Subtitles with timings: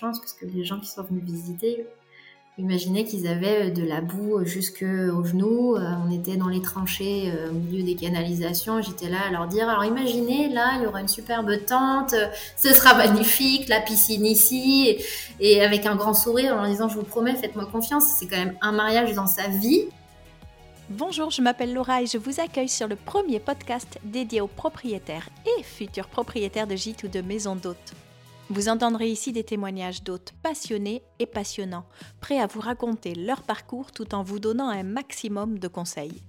[0.00, 1.86] parce que les gens qui sont venus visiter
[2.58, 5.76] Imaginez qu'ils avaient de la boue jusqu'aux genoux.
[5.76, 8.80] On était dans les tranchées au milieu des canalisations.
[8.80, 12.14] J'étais là à leur dire alors imaginez, là, il y aura une superbe tente,
[12.56, 14.96] ce sera magnifique, la piscine ici,
[15.38, 18.38] et, avec un grand sourire en leur disant je vous promets, faites-moi confiance, c'est quand
[18.38, 19.88] même un mariage dans sa vie.
[20.88, 25.28] Bonjour, je m'appelle Laura et je vous accueille sur le premier podcast dédié aux propriétaires
[25.44, 27.92] et futurs propriétaires de gîtes ou de maisons d'hôtes.
[28.48, 31.86] Vous entendrez ici des témoignages d'hôtes passionnés et passionnants,
[32.20, 36.22] prêts à vous raconter leur parcours tout en vous donnant un maximum de conseils.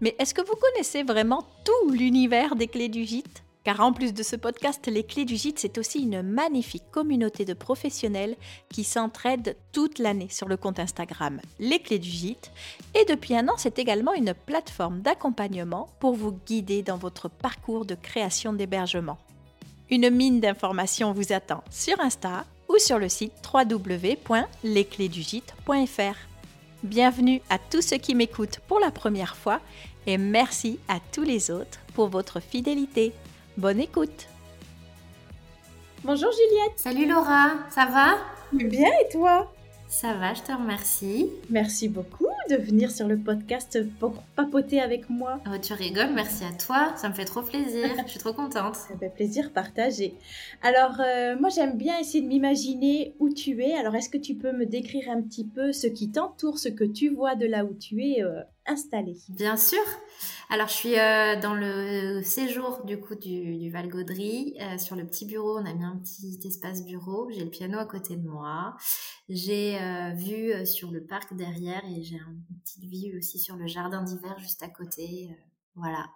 [0.00, 3.44] Mais est-ce que vous connaissez vraiment tout l'univers des clés du gîte?
[3.64, 7.44] Car en plus de ce podcast, les clés du gîte, c'est aussi une magnifique communauté
[7.44, 8.36] de professionnels
[8.70, 12.50] qui s'entraident toute l'année sur le compte Instagram Les clés du gîte.
[12.98, 17.84] Et depuis un an, c'est également une plateforme d'accompagnement pour vous guider dans votre parcours
[17.84, 19.18] de création d'hébergement.
[19.92, 26.16] Une mine d'informations vous attend sur Insta ou sur le site www.lesclésdugite.fr.
[26.82, 29.60] Bienvenue à tous ceux qui m'écoutent pour la première fois
[30.06, 33.12] et merci à tous les autres pour votre fidélité.
[33.58, 34.28] Bonne écoute
[36.04, 38.16] Bonjour Juliette Salut Laura, ça va?
[38.54, 39.52] Bien et toi?
[39.88, 41.28] Ça va, je te remercie.
[41.50, 45.40] Merci beaucoup de venir sur le podcast pour papoter avec moi.
[45.46, 48.74] Oh, tu rigoles, merci à toi, ça me fait trop plaisir, je suis trop contente.
[48.92, 50.14] Ça fait plaisir partagé.
[50.62, 53.74] Alors, euh, moi j'aime bien essayer de m'imaginer où tu es.
[53.74, 56.84] Alors, est-ce que tu peux me décrire un petit peu ce qui t'entoure, ce que
[56.84, 58.42] tu vois de là où tu es euh,
[59.30, 59.82] Bien sûr.
[60.50, 64.56] Alors, je suis euh, dans le séjour du coup du, du Val Gaudry.
[64.78, 67.28] sur le petit bureau, on a mis un petit espace bureau.
[67.30, 68.76] J'ai le piano à côté de moi.
[69.28, 69.78] J'ai
[70.14, 74.02] vu sur le parc derrière et j'ai un une petite vue aussi sur le jardin
[74.02, 75.28] d'hiver juste à côté.
[75.30, 75.34] Euh,
[75.74, 76.10] voilà,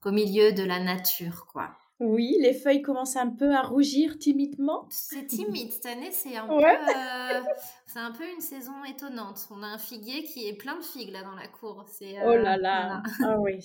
[0.00, 1.76] qu'au milieu de la nature, quoi.
[2.00, 4.86] Oui, les feuilles commencent un peu à rougir timidement.
[4.88, 7.40] C'est timide cette année, c'est un peu, euh,
[7.86, 9.46] c'est un peu une saison étonnante.
[9.50, 11.84] On a un figuier qui est plein de figues là dans la cour.
[11.86, 13.60] C'est, oh là là, ah oui,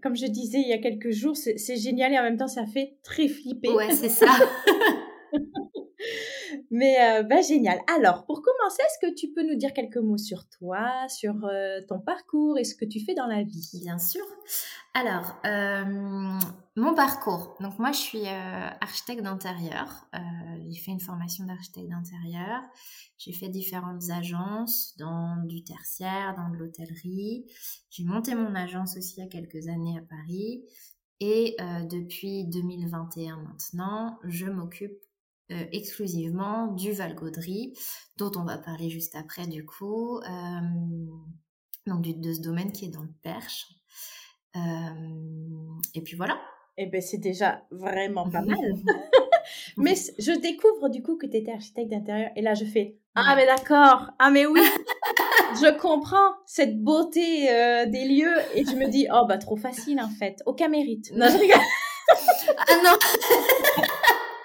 [0.00, 2.46] comme je disais il y a quelques jours, c'est, c'est génial et en même temps
[2.46, 3.70] ça fait très flipper.
[3.70, 4.26] Ouais, c'est ça.
[6.76, 7.80] Mais euh, bah, génial.
[7.96, 11.80] Alors, pour commencer, est-ce que tu peux nous dire quelques mots sur toi, sur euh,
[11.88, 13.70] ton parcours et ce que tu fais dans la vie?
[13.80, 14.20] Bien sûr.
[14.92, 16.38] Alors, euh,
[16.76, 17.56] mon parcours.
[17.60, 20.06] Donc moi, je suis architecte d'intérieur.
[20.68, 22.60] j'ai fait une formation d'architecte d'intérieur.
[23.16, 27.46] J'ai fait différentes agences dans du tertiaire, dans de l'hôtellerie.
[27.88, 30.62] J'ai monté mon agence aussi il y a quelques années à Paris.
[31.20, 31.56] Et
[31.88, 35.05] depuis 2021 maintenant, je m'occupe
[35.52, 37.72] euh, exclusivement du Valgaudry,
[38.16, 40.60] dont on va parler juste après du coup, euh,
[41.86, 43.68] donc de ce domaine qui est dans le Perche.
[44.56, 44.60] Euh,
[45.94, 46.34] et puis voilà.
[46.78, 48.58] Et eh ben c'est déjà vraiment pas mal.
[49.76, 53.34] mais je découvre du coup que tu étais architecte d'intérieur et là je fais ah
[53.36, 54.10] mais d'accord.
[54.18, 54.60] Ah mais oui.
[55.54, 57.46] Je comprends cette beauté
[57.86, 60.42] des lieux et je me dis oh bah trop facile en fait.
[60.44, 61.12] Aucun mérite.
[61.14, 61.60] Non je rigole.
[62.58, 62.98] Ah non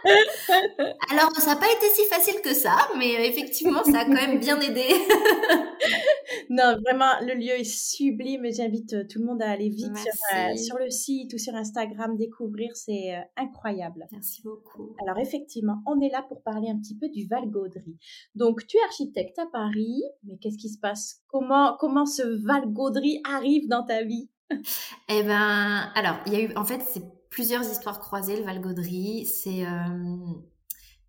[1.12, 4.14] Alors, ça n'a pas été si facile que ça, mais euh, effectivement, ça a quand
[4.14, 4.84] même bien aidé.
[6.50, 9.92] non, vraiment, le lieu est sublime j'invite euh, tout le monde à aller vite
[10.36, 12.76] euh, sur, le site ou sur Instagram découvrir.
[12.76, 14.08] C'est incroyable.
[14.12, 14.96] Merci beaucoup.
[15.06, 17.98] Alors, effectivement, on est là pour parler un petit peu du Val Gaudry.
[18.36, 21.22] Donc, tu es architecte à Paris, mais qu'est-ce qui se passe?
[21.28, 24.30] Comment, comment ce Val Gaudry arrive dans ta vie?
[25.10, 29.26] Eh ben, alors, il y a eu, en fait, c'est plusieurs histoires croisées, le Valgaudry.
[29.26, 30.16] C'est euh,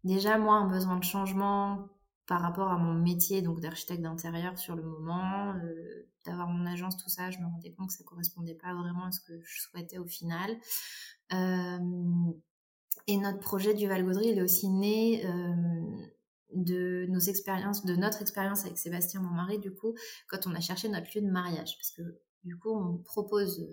[0.04, 1.88] déjà moi un besoin de changement
[2.26, 6.96] par rapport à mon métier donc d'architecte d'intérieur sur le moment, euh, d'avoir mon agence,
[6.96, 9.60] tout ça, je me rendais compte que ça correspondait pas vraiment à ce que je
[9.60, 10.50] souhaitais au final.
[11.32, 11.78] Euh,
[13.08, 15.24] et notre projet du Valgaudry, il est aussi né
[16.54, 19.94] de nos expériences, de notre expérience avec Sébastien, mon mari, du coup,
[20.28, 22.02] quand on a cherché notre lieu de mariage, parce que
[22.44, 23.66] du coup, on propose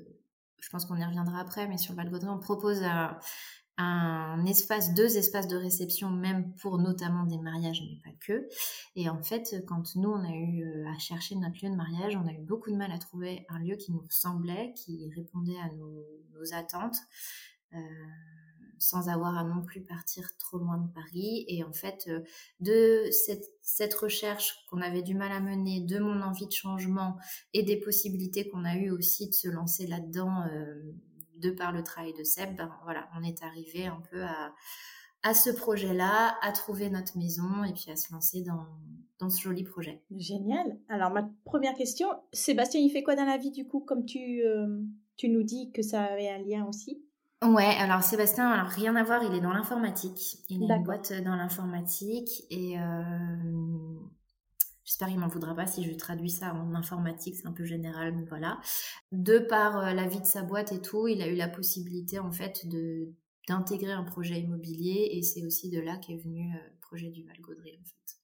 [0.62, 5.48] je pense qu'on y reviendra après, mais sur Val on propose un, espace, deux espaces
[5.48, 8.48] de réception, même pour notamment des mariages, mais pas que.
[8.95, 12.18] Et en fait, quand nous, on a eu euh, à chercher notre lieu de mariage,
[12.18, 15.60] on a eu beaucoup de mal à trouver un lieu qui nous ressemblait, qui répondait
[15.60, 16.04] à nos,
[16.54, 16.98] attentes.
[17.74, 17.78] Euh,
[18.80, 21.46] sans avoir à non plus partir trop loin de Paris.
[21.48, 22.22] Et en fait, euh,
[22.60, 27.18] de cette, recherche qu'on avait du mal à mener, de mon envie de changement
[27.54, 30.81] et des possibilités qu'on a eu aussi de se lancer là-dedans euh,
[31.38, 34.24] de par le travail de Seb, ben, voilà, on est arrivé un peu
[35.24, 39.64] à, ce projet-là, à trouver notre maison et puis à se lancer dans, ce joli
[39.64, 40.02] projet.
[40.16, 40.78] Génial.
[40.88, 44.44] Alors ma première question, Sébastien, il fait quoi dans la vie du coup, comme tu,
[44.44, 44.81] euh,
[45.18, 47.04] tu nous dis que ça avait un lien aussi?
[47.41, 50.39] Ouais, alors Sébastien, alors rien à voir, il est dans l'informatique.
[50.50, 52.75] Il a une boîte dans l'informatique et
[54.83, 58.15] J'espère qu'il m'en voudra pas si je traduis ça en informatique, c'est un peu général,
[58.15, 58.59] mais voilà.
[59.12, 62.31] De par la vie de sa boîte et tout, il a eu la possibilité en
[62.31, 63.13] fait de
[63.47, 67.80] d'intégrer un projet immobilier et c'est aussi de là qu'est venu le projet du Val-Gaudry
[67.81, 68.19] en fait.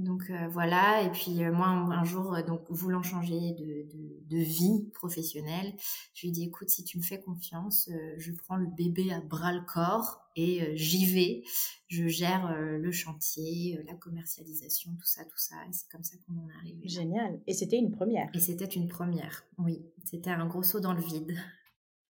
[0.00, 3.86] Donc euh, voilà, et puis euh, moi un, jour, euh, donc voulant changer de,
[4.28, 5.74] de, vie professionnelle,
[6.14, 9.52] je lui dis écoute, si tu me fais confiance, je prends le bébé à bras
[9.52, 11.42] le corps et j'y vais.
[11.88, 15.56] Je gère le chantier, la commercialisation, tout ça, tout ça.
[15.68, 16.88] Et c'est comme ça qu'on en est arrivé.
[16.88, 17.40] Génial.
[17.46, 18.30] Et c'était une première.
[18.32, 19.84] Et c'était une première, oui.
[20.04, 21.36] C'était un gros saut dans le vide.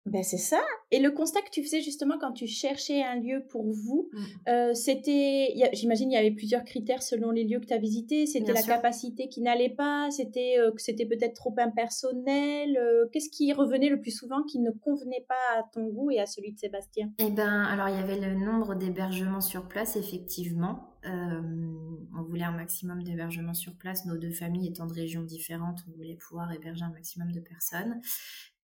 [0.04, 0.60] Ben c'est ça.
[0.90, 4.18] Et le constat que tu faisais justement quand tu cherchais un lieu pour vous, mmh.
[4.48, 8.26] euh, c'était, j'imagine, il y avait plusieurs critères selon les lieux que tu as visités.
[8.26, 12.78] C'était la capacité qui n'allait pas, c'était euh, que c'était peut-être trop impersonnel.
[12.78, 16.20] Euh, qu'est-ce qui revenait le plus souvent qui ne convenait pas à ton goût et
[16.20, 17.12] à celui de Sébastien?
[17.18, 20.94] Eh ben, alors il y avait le nombre d'hébergements sur place, effectivement.
[21.04, 24.06] on voulait un maximum d'hébergements sur place.
[24.06, 28.00] Nos deux familles étant de régions différentes, on voulait pouvoir héberger un maximum de personnes.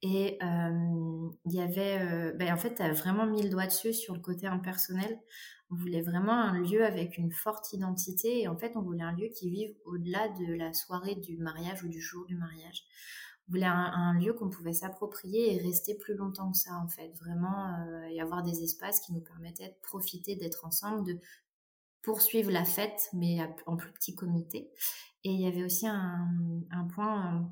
[0.07, 4.13] Et il y avait, ben en fait, tu as vraiment mis le doigt dessus sur
[4.13, 5.19] le côté impersonnel.
[5.71, 9.17] On voulait vraiment un lieu avec une forte identité et en fait, on voulait un
[9.17, 12.85] lieu qui vive au-delà de la soirée du mariage ou du jour du mariage.
[13.49, 17.11] On voulait un, lieu qu'on pouvait s'approprier et rester plus longtemps que ça, en fait.
[17.19, 17.75] Vraiment,
[18.11, 21.19] y avoir des espaces qui nous permettaient de profiter d'être ensemble, de
[22.03, 24.71] poursuivre la fête, mais en plus petit comité.
[25.25, 27.51] Et il y avait aussi un point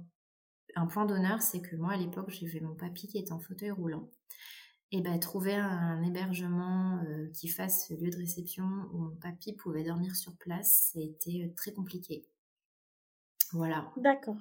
[0.75, 3.39] un point d'honneur, c'est que moi, à l'époque, j'ai fait mon papy qui est en
[3.39, 4.09] fauteuil roulant.
[4.95, 9.85] Et ben, trouver un hébergement euh, qui fasse lieu de réception où mon papy pouvait
[9.85, 12.27] dormir sur place, ça a été euh, très compliqué.
[13.53, 13.91] Voilà.
[13.97, 14.37] D'accord.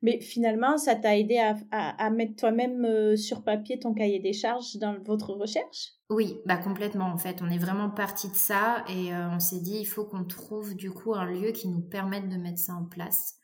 [0.00, 1.38] Mais finalement, ça t'a aidé
[1.70, 5.92] à, mettre toi-même euh, sur papier ton cahier des charges dans votre recherche?
[6.08, 7.06] Oui, bah complètement.
[7.06, 10.24] En fait, on est vraiment parti de ça et on s'est dit il faut qu'on
[10.24, 13.38] trouve du coup un lieu qui nous permette de mettre ça en place.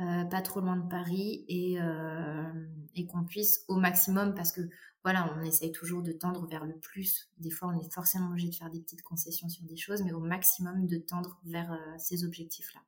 [0.00, 2.52] Euh, pas trop loin de Paris et, euh,
[2.96, 4.62] et qu'on puisse au maximum, parce que
[5.04, 7.30] voilà, on essaye toujours de tendre vers le plus.
[7.38, 10.12] Des fois, on est forcément obligé de faire des petites concessions sur des choses, mais
[10.12, 12.80] au maximum de tendre vers euh, ces objectifs-là.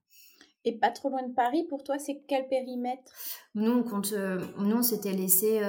[0.65, 3.13] Et pas trop loin de Paris, pour toi, c'est quel périmètre?
[3.55, 5.61] Nous, on compte, nous, on s'était laissé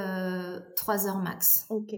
[0.75, 1.67] 3 heures max.
[1.69, 1.93] Ok.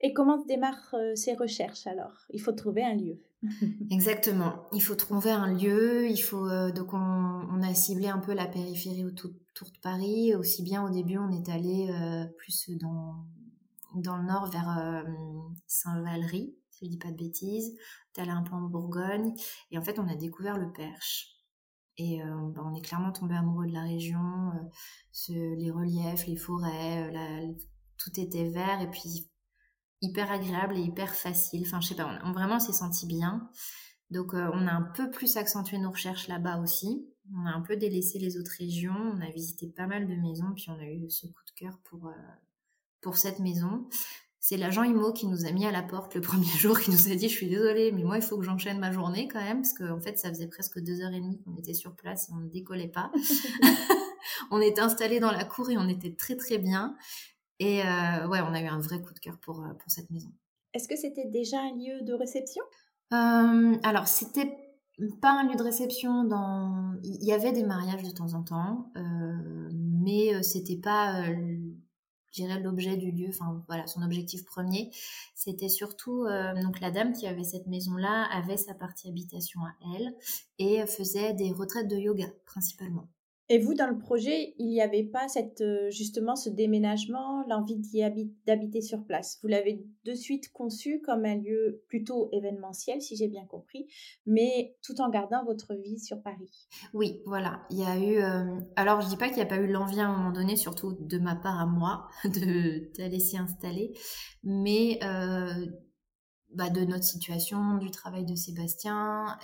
[0.00, 2.26] Et comment se démarrent ces recherches alors?
[2.30, 3.20] Il faut trouver un lieu.
[3.90, 4.66] Exactement.
[4.72, 6.08] Il faut trouver un lieu.
[6.08, 10.34] Il faut euh, donc on, a ciblé un peu la périphérie autour de Paris.
[10.34, 13.26] Aussi bien au début, on est allé euh, plus dans
[13.94, 15.02] dans le nord vers euh,
[15.66, 17.74] Saint-Valery, si je dis pas de bêtises.
[18.16, 19.32] Est allé un peu en Bourgogne
[19.70, 21.34] et en fait, on a découvert le Perche.
[22.00, 24.52] Et bah, on est clairement tombé amoureux de la région,
[25.28, 27.10] les reliefs, les forêts,
[27.96, 29.28] tout était vert et puis
[30.00, 31.62] hyper agréable et hyper facile.
[31.66, 33.48] Enfin, je sais pas, on, vraiment s'est senti bien.
[34.10, 37.06] Donc, euh, on a un peu plus accentué nos recherches là-bas aussi.
[37.34, 38.94] On a un peu délaissé les autres régions.
[38.94, 41.78] On a visité pas mal de maisons, puis on a eu ce coup de cœur
[41.84, 42.12] pour, euh,
[43.00, 43.86] pour cette maison.
[44.40, 47.10] C'est l'agent IMO qui nous a mis à la porte le premier jour, qui nous
[47.10, 49.62] a dit Je suis désolée, mais moi, il faut que j'enchaîne ma journée quand même,
[49.62, 52.28] parce qu'en en fait, ça faisait presque deux heures et demie qu'on était sur place
[52.28, 53.12] et on ne décollait pas.
[54.50, 56.96] on était installé dans la cour et on était très très bien.
[57.60, 60.10] Et euh, ouais, on a eu un vrai coup de cœur pour, euh, pour cette
[60.10, 60.30] maison.
[60.74, 62.62] Est-ce que c'était déjà un lieu de réception?
[63.12, 64.56] Euh, Alors, c'était
[65.20, 66.94] pas un lieu de réception dans.
[67.02, 68.92] Il y avait des mariages de temps en temps,
[69.72, 73.28] mais c'était pas, je dirais, l'objet du lieu.
[73.28, 74.90] Enfin, voilà, son objectif premier.
[75.34, 76.26] C'était surtout.
[76.62, 80.14] donc, la dame qui avait cette maison-là avait sa partie habitation à elle
[80.58, 83.08] et faisait des retraites de yoga, principalement.
[83.50, 87.80] Et vous, dans le projet, il n'y avait pas cette, euh, justement ce déménagement, l'envie
[88.46, 89.38] d'habiter sur place?
[89.42, 93.86] Vous l'avez de suite conçu comme un lieu plutôt événementiel, si j'ai bien compris,
[94.26, 96.68] mais tout en gardant votre vie sur Paris?
[96.92, 97.62] Oui, voilà.
[97.70, 98.18] Il y a eu.
[98.18, 100.54] Euh, alors, je dis pas qu'il n'y a pas eu l'envie à un moment donné,
[100.56, 103.92] surtout de ma part à moi, de d'aller s'y installer,
[104.42, 105.66] mais euh,
[106.54, 109.38] bah, de notre situation, du travail de Sébastien.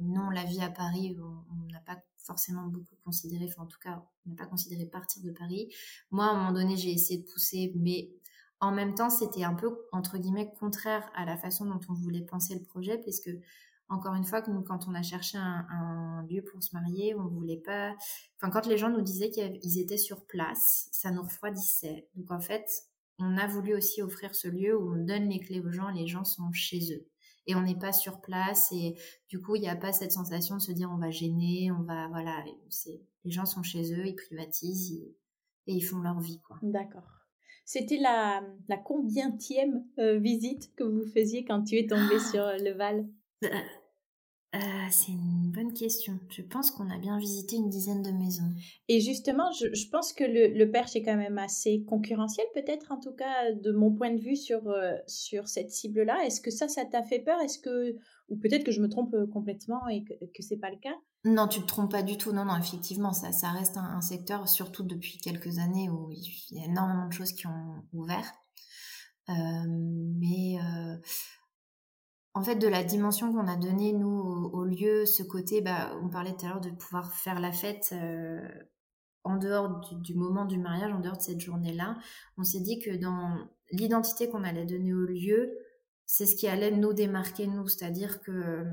[0.00, 4.02] non, la vie à Paris, on n'a pas forcément beaucoup considéré, enfin en tout cas,
[4.26, 5.72] on n'a pas considéré partir de Paris.
[6.10, 8.10] Moi, à un moment donné, j'ai essayé de pousser, mais
[8.60, 12.22] en même temps, c'était un peu, entre guillemets, contraire à la façon dont on voulait
[12.22, 13.30] penser le projet, puisque,
[13.88, 17.94] encore une fois, quand on a cherché un, lieu pour se marier, on voulait pas,
[18.36, 22.08] enfin, quand les gens nous disaient qu'ils étaient sur place, ça nous refroidissait.
[22.14, 22.66] Donc, en fait,
[23.18, 26.06] on a voulu aussi offrir ce lieu où on donne les clés aux gens, les
[26.06, 27.06] gens sont chez eux
[27.50, 28.96] et on n'est pas sur place et
[29.28, 31.82] du coup il n'y a pas cette sensation de se dire on va gêner, on
[31.82, 34.92] va voilà, c'est les gens sont chez eux, ils privatisent
[35.66, 36.58] et ils font leur vie quoi.
[36.62, 37.08] D'accord.
[37.64, 42.30] C'était la, la combientième euh, visite que vous faisiez quand tu es tombée ah!
[42.30, 43.06] sur le Val?
[44.52, 44.58] Euh,
[44.90, 46.18] c'est une bonne question.
[46.28, 48.52] Je pense qu'on a bien visité une dizaine de maisons.
[48.88, 52.98] Et justement, je, pense que le, le, Perche est quand même assez concurrentiel, peut-être en
[52.98, 56.24] tout cas de mon point de vue sur, euh, sur cette cible-là.
[56.24, 57.38] Est-ce que ça, ça t'a fait peur?
[57.40, 57.94] Est-ce que
[58.28, 60.94] ou peut-être que je me trompe euh, complètement et que, que c'est pas le cas?
[61.24, 62.32] Non, tu te trompes pas du tout.
[62.32, 66.60] Non, non, effectivement, ça, ça reste un, secteur, surtout depuis quelques années, où il y
[66.60, 68.32] a énormément de choses qui ont ouvert.
[69.28, 70.56] mais
[72.34, 74.08] en fait, de la dimension qu'on a donnée, nous,
[74.52, 77.90] au, lieu, ce côté, bah, on parlait tout à l'heure de pouvoir faire la fête
[77.92, 78.40] euh,
[79.24, 81.96] en dehors du, moment du mariage, en dehors de cette journée-là,
[82.38, 83.36] on s'est dit que dans
[83.72, 85.58] l'identité qu'on allait donner au lieu,
[86.06, 87.66] c'est ce qui allait nous démarquer, nous.
[87.66, 88.64] C'est-à-dire que,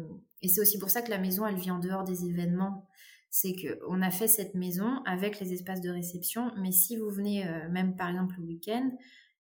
[0.42, 2.88] et c'est aussi pour ça que la maison, elle vit en dehors des événements.
[3.30, 7.46] C'est qu'on a fait cette maison avec les espaces de réception, mais si vous venez,
[7.48, 8.90] euh, même par exemple le week-end,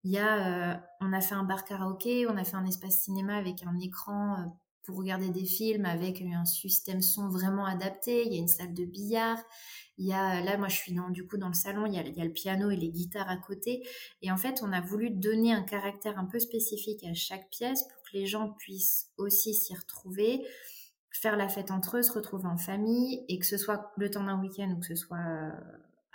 [0.07, 3.01] il y a, euh, on a fait un bar karaoké, on a fait un espace
[3.01, 4.45] cinéma avec un écran euh,
[4.85, 8.25] pour regarder des films avec un système son vraiment adapté.
[8.25, 9.43] Il y a une salle de billard.
[9.99, 11.87] Il y a, là, moi, je suis dans, du coup dans le salon.
[11.87, 13.83] Il y, a, il y a le piano et les guitares à côté.
[14.23, 17.83] Et en fait, on a voulu donner un caractère un peu spécifique à chaque pièce
[17.83, 20.47] pour que les gens puissent aussi s'y retrouver,
[21.11, 24.23] faire la fête entre eux, se retrouver en famille et que ce soit le temps
[24.23, 25.51] d'un week-end ou que ce soit euh,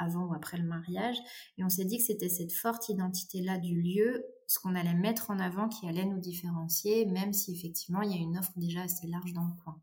[0.01, 1.17] avant ou après le mariage.
[1.57, 5.31] Et on s'est dit que c'était cette forte identité-là du lieu, ce qu'on allait mettre
[5.31, 8.81] en avant qui allait nous différencier, même si effectivement il y a une offre déjà
[8.81, 9.81] assez large dans le coin.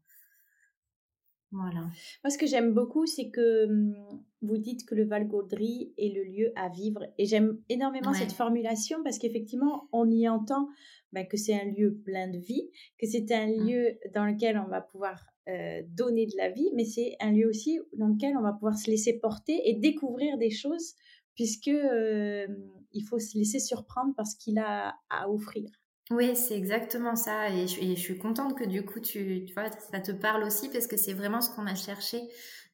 [1.50, 1.80] Voilà.
[1.80, 3.94] Moi, ce que j'aime beaucoup, c'est que hum,
[4.42, 7.00] vous dites que le Val Gaudry est le lieu à vivre.
[7.16, 10.68] Et j'aime énormément cette formulation parce qu'effectivement, on y entend
[11.12, 13.66] ben, que c'est un lieu plein de vie, que c'est un mmh.
[13.66, 17.48] lieu dans lequel on va pouvoir euh, donner de la vie, mais c'est un lieu
[17.48, 20.94] aussi dans lequel on va pouvoir se laisser porter et découvrir des choses,
[21.34, 22.46] puisque euh,
[22.92, 25.70] il faut se laisser surprendre parce qu'il a à offrir.
[26.10, 27.50] Oui, c'est exactement ça.
[27.50, 30.96] Et je, suis contente que du coup, tu, vois, ça te parle aussi parce que
[30.96, 32.20] c'est vraiment ce qu'on a cherché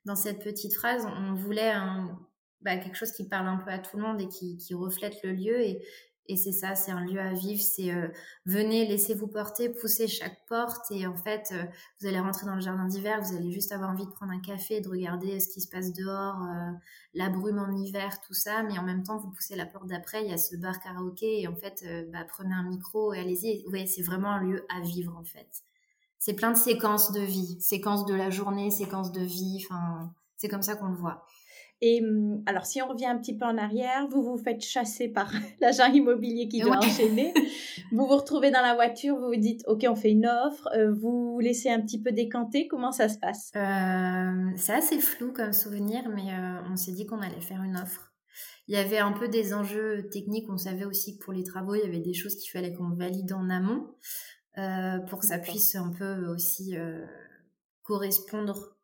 [0.05, 1.07] dans cette petite phrase.
[1.07, 2.19] On voulait un,
[2.61, 5.23] bah, quelque chose qui parle un peu à tout le monde et qui, qui reflète
[5.23, 5.61] le lieu.
[5.61, 5.85] Et,
[6.27, 7.61] et c'est ça, c'est un lieu à vivre.
[7.61, 8.09] C'est euh,
[8.47, 10.91] venez, laissez-vous porter, poussez chaque porte.
[10.91, 11.65] Et en fait, euh,
[12.01, 14.41] vous allez rentrer dans le jardin d'hiver, vous allez juste avoir envie de prendre un
[14.41, 16.73] café, de regarder ce qui se passe dehors, euh,
[17.13, 18.63] la brume en hiver, tout ça.
[18.63, 21.43] Mais en même temps, vous poussez la porte d'après, il y a ce bar karaoké.
[21.43, 23.67] Et en fait, bah, prenez un micro et allez-y.
[23.69, 25.49] Ouais, c'est vraiment un lieu à vivre en fait.
[26.19, 29.63] C'est plein de séquences de vie, séquences de la journée, séquences de vie.
[29.65, 31.27] Enfin, c'est comme ça qu'on le voit.
[31.87, 35.07] Et hum, alors, si on revient un petit peu en arrière, vous vous faites chasser
[35.07, 37.35] par l'agent immobilier qui doit enchaîner.
[37.93, 40.67] vous vous retrouvez dans la voiture, vous vous dites, OK, on fait une offre.
[40.75, 42.69] Euh, vous laissez un petit peu décanter.
[42.69, 43.53] Comment ça se passe?
[43.55, 47.77] Euh, C'est assez flou comme souvenir, mais euh, on s'est dit qu'on allait faire une
[47.77, 48.15] offre.
[48.67, 50.49] Il y avait un peu des enjeux techniques.
[50.49, 52.95] On savait aussi que pour les travaux, il y avait des choses qu'il fallait qu'on
[52.95, 53.89] valide en amont
[55.11, 56.77] pour que ça puisse un peu aussi
[57.83, 58.75] correspondre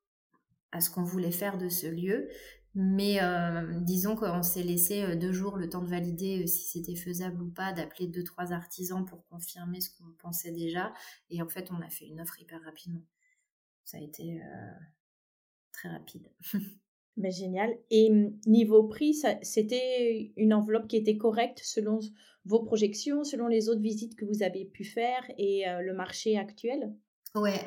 [0.73, 2.29] à ce qu'on voulait faire de ce lieu.
[2.75, 6.65] Mais euh, disons qu'on s'est laissé euh, deux jours le temps de valider euh, si
[6.65, 10.93] c'était faisable ou pas, d'appeler deux, trois artisans pour confirmer ce qu'on pensait déjà.
[11.31, 13.03] Et en fait, on a fait une offre hyper rapidement.
[13.85, 14.41] Ça a été
[15.73, 16.31] très rapide.
[17.17, 17.77] Mais génial.
[17.91, 21.99] Et hum, niveau prix, c'était une enveloppe qui était correcte selon
[22.45, 26.95] vos projections, selon les autres visites que vous avez pu faire et le marché actuel?
[27.35, 27.59] Ouais,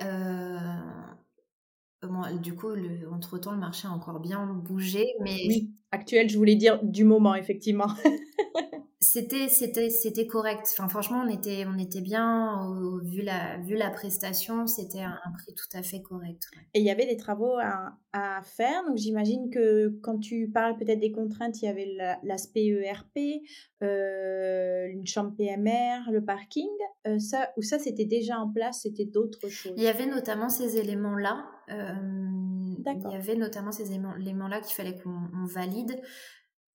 [2.41, 2.69] du coup,
[3.11, 5.05] entre-temps, le marché a encore bien bougé.
[5.21, 7.87] Mais oui, actuel, je voulais dire du moment, effectivement.
[9.03, 13.89] c'était c'était c'était correct enfin franchement on était on était bien vu la vu la
[13.89, 16.41] prestation c'était un, prix tout à fait correct
[16.73, 20.77] et il y avait des travaux à, à faire donc j'imagine que quand tu parles
[20.77, 23.43] peut-être des contraintes il y avait l'aspect ERP
[23.83, 26.69] euh, une chambre PMR le parking
[27.05, 30.49] euh, ça ou ça c'était déjà en place c'était d'autres choses il y avait notamment
[30.49, 36.01] ces éléments là euh, il y avait notamment ces éléments là qu'il fallait qu'on valide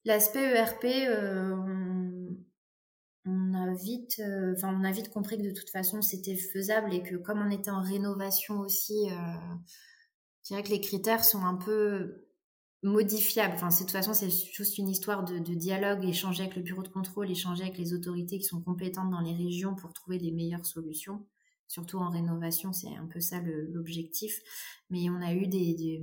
[0.05, 1.55] L'aspect ERP, euh,
[3.27, 6.95] on, a vite, euh, enfin, on a vite compris que de toute façon c'était faisable
[6.95, 9.15] et que comme on était en rénovation aussi, euh,
[10.45, 12.25] je dirais que les critères sont un peu
[12.83, 13.55] modifiables.
[13.55, 16.89] Enfin, de toute façon, c'est juste une histoire de, dialogue, échanger avec le bureau de
[16.89, 20.65] contrôle, échanger avec les autorités qui sont compétentes dans les régions pour trouver les meilleures
[20.65, 21.27] solutions.
[21.69, 24.41] Surtout en rénovation, c'est un peu ça l'objectif.
[24.91, 26.03] Mais on a eu des,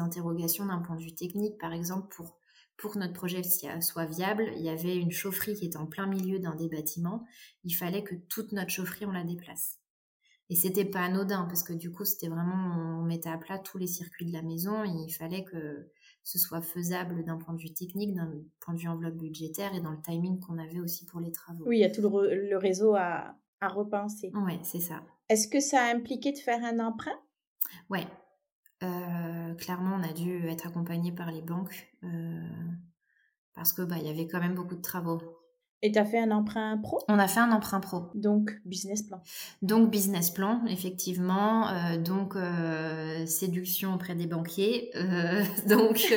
[0.00, 2.36] interrogations d'un point de vue technique, par exemple, pour
[2.76, 6.06] pour que notre projet soit viable, il y avait une chaufferie qui était en plein
[6.06, 7.26] milieu d'un des bâtiments.
[7.62, 9.80] Il fallait que toute notre chaufferie, on la déplace.
[10.48, 13.76] Et c'était pas anodin parce que du coup, c'était vraiment, on mettait à plat tous
[13.76, 14.82] les circuits de la maison.
[14.82, 15.90] il fallait que
[16.24, 19.80] ce soit faisable d'un point de vue technique, d'un point de vue enveloppe budgétaire et
[19.80, 21.64] dans le timing qu'on avait aussi pour les travaux.
[21.66, 24.30] Oui, il y a tout le, réseau à, à repenser.
[24.34, 25.02] Oui, c'est ça.
[25.28, 27.18] Est-ce que ça a impliqué de faire un emprunt?
[27.88, 28.06] Ouais.
[28.82, 32.40] Euh, clairement, on a dû être accompagné par les banques euh,
[33.54, 35.20] parce que bah il y avait quand même beaucoup de travaux.
[35.82, 37.00] Et tu as fait un emprunt pro?
[37.08, 38.10] On a fait un emprunt pro.
[38.14, 39.22] Donc, business plan.
[39.62, 41.68] Donc, business plan, effectivement.
[41.68, 44.90] Euh, donc, euh, séduction auprès des banquiers.
[44.94, 46.12] Euh, donc,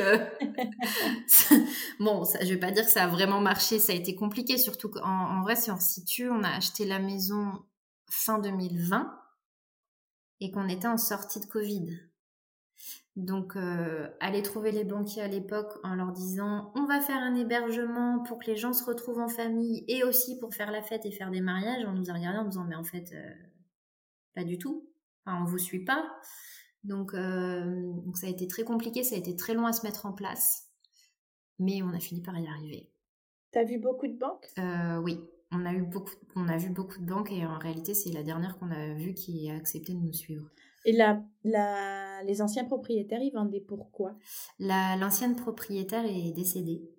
[1.99, 3.79] bon, ça, je vais pas dire que ça a vraiment marché.
[3.79, 6.85] Ça a été compliqué, surtout qu'en en vrai, si on se situe, on a acheté
[6.85, 7.53] la maison
[8.09, 9.17] fin 2020
[10.41, 11.87] et qu'on était en sortie de Covid.
[13.15, 17.35] Donc, euh, aller trouver les banquiers à l'époque en leur disant on va faire un
[17.35, 21.05] hébergement pour que les gens se retrouvent en famille et aussi pour faire la fête
[21.05, 23.33] et faire des mariages, on nous a regardé en disant mais en fait, euh,
[24.33, 24.89] pas du tout.
[25.25, 26.03] Enfin, on vous suit pas.
[26.83, 29.85] Donc, euh, donc, ça a été très compliqué, ça a été très long à se
[29.85, 30.71] mettre en place.
[31.59, 32.89] Mais on a fini par y arriver.
[33.51, 34.51] T'as vu beaucoup de banques?
[35.03, 35.19] Oui,
[35.51, 38.23] on a, eu beaucoup, on a vu beaucoup de banques et en réalité, c'est la
[38.23, 40.49] dernière qu'on a vue qui a accepté de nous suivre.
[40.85, 44.17] Et la, la, les anciens propriétaires, ils vendaient pourquoi
[44.59, 46.89] L'ancienne propriétaire est décédée.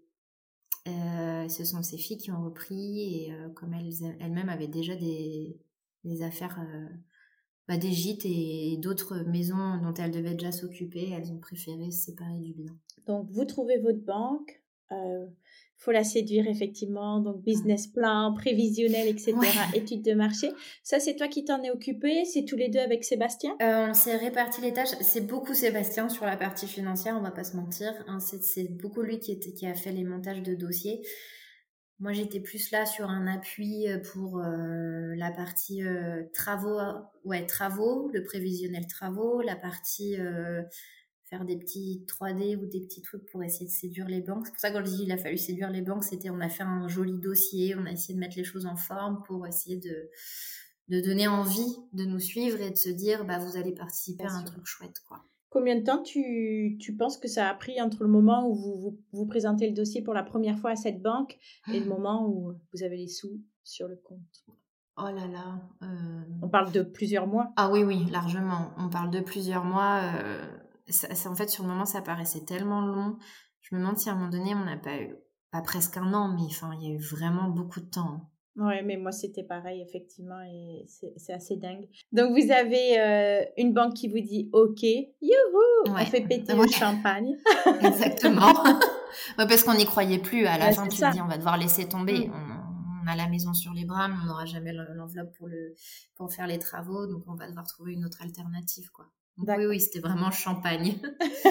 [0.87, 4.95] Euh, ce sont ses filles qui ont repris et euh, comme elles, elles-mêmes avaient déjà
[4.95, 5.59] des,
[6.05, 6.89] des affaires, euh,
[7.69, 12.05] bah, des gîtes et d'autres maisons dont elles devaient déjà s'occuper, elles ont préféré se
[12.05, 12.77] séparer du bien.
[13.07, 14.63] Donc vous trouvez votre banque,
[15.77, 19.35] faut la séduire effectivement, donc business plan, prévisionnel, etc.,
[19.75, 20.51] études de marché.
[20.83, 23.57] Ça, c'est toi qui t'en es occupé, c'est tous les deux avec Sébastien?
[23.63, 24.97] Euh, On s'est réparti les tâches.
[25.01, 27.93] C'est beaucoup Sébastien sur la partie financière, on va pas se mentir.
[28.07, 28.19] Hein.
[28.21, 31.03] c'est beaucoup lui qui a fait les montages de dossiers.
[32.01, 35.83] Moi, j'étais plus là sur un appui euh, pour euh, la partie
[36.33, 36.79] travaux,
[37.25, 40.17] ouais, travaux, le prévisionnel travaux, la partie
[41.27, 44.47] faire des petits 3D ou des petits trucs pour essayer de séduire les banques.
[44.47, 46.41] C'est pour ça que quand je dis il a fallu séduire les banques, c'était on
[46.41, 49.47] a fait un joli dossier, on a essayé de mettre les choses en forme pour
[49.47, 50.11] essayer de,
[50.89, 54.33] de donner envie de nous suivre et de se dire bah vous allez participer à
[54.33, 55.25] un truc chouette quoi.
[55.51, 58.99] Combien de temps tu, tu, penses que ça a pris entre le moment où vous,
[59.13, 61.39] vous, présentez le dossier pour la première fois à cette banque
[61.73, 64.45] et le moment où vous avez les sous sur le compte?
[64.97, 65.61] Oh là là.
[65.83, 67.53] Euh, on parle de plusieurs mois.
[67.57, 68.71] Ah oui, oui, largement.
[68.79, 70.01] On parle de plusieurs mois.
[70.03, 70.45] Euh,
[70.89, 73.17] ça, en fait, sur le moment, ça paraissait tellement long.
[73.61, 75.15] Je me demande si à un moment donné, on n'a pas eu,
[75.51, 78.31] pas presque un an, mais enfin, il y a eu vraiment beaucoup de temps.
[78.57, 81.89] Ouais, mais moi, c'était pareil, effectivement, et c'est assez dingue.
[82.13, 86.69] Donc, vous avez euh, une banque qui vous dit OK, youhou, on fait péter le
[86.69, 87.37] champagne.
[87.81, 88.53] Exactement.
[89.37, 90.47] parce qu'on n'y croyait plus.
[90.47, 92.29] À la fin, tu te dis, on va devoir laisser tomber.
[92.29, 92.33] Mm.
[93.03, 95.75] On, a la maison sur les bras, mais on n'aura jamais l'enveloppe pour, le,
[96.15, 99.05] pour faire les travaux, donc on va devoir trouver une autre alternative, quoi.
[99.39, 100.95] Oui, oui, c'était vraiment champagne.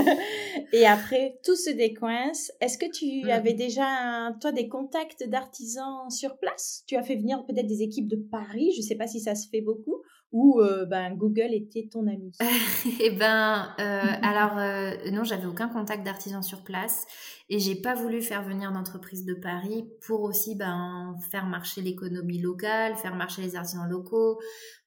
[0.73, 2.51] et après, tout se décoince.
[2.61, 3.29] Est-ce que tu mm.
[3.29, 6.83] avais déjà, toi, des contacts d'artisans sur place?
[6.87, 9.35] Tu as fait venir peut-être des équipes de Paris, je ne sais pas si ça
[9.35, 10.01] se fait beaucoup,
[10.33, 12.31] ou euh, ben, Google était ton ami
[12.99, 17.05] Eh ben, euh, alors euh, non, j'avais aucun contact d'artisan sur place
[17.49, 22.39] et j'ai pas voulu faire venir d'entreprise de Paris pour aussi ben faire marcher l'économie
[22.41, 24.39] locale, faire marcher les artisans locaux.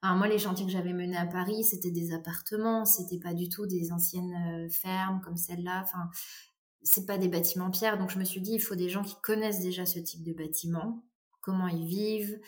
[0.03, 3.67] moi, les chantiers que j'avais menés à Paris, c'était des appartements, c'était pas du tout
[3.67, 5.83] des anciennes fermes comme celle-là.
[5.85, 6.11] Enfin,
[6.83, 9.03] c'est pas des bâtiments en pierre, donc je me suis dit il faut des gens
[9.03, 11.05] qui connaissent déjà ce type de bâtiment,
[11.41, 12.41] comment ils vivent.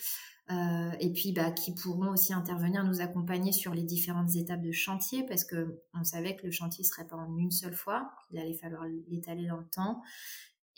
[0.50, 4.72] Euh, et puis bah, qui pourront aussi intervenir, nous accompagner sur les différentes étapes de
[4.72, 8.38] chantier, parce que on savait que le chantier serait pas en une seule fois, il
[8.38, 10.02] allait falloir l'étaler dans le temps.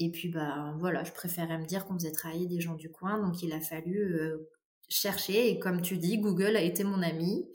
[0.01, 3.21] Et puis bah voilà, je préférais me dire qu'on faisait travailler des gens du coin,
[3.21, 4.51] donc il a fallu euh,
[4.91, 7.47] chercher et comme tu dis, Google a été mon ami.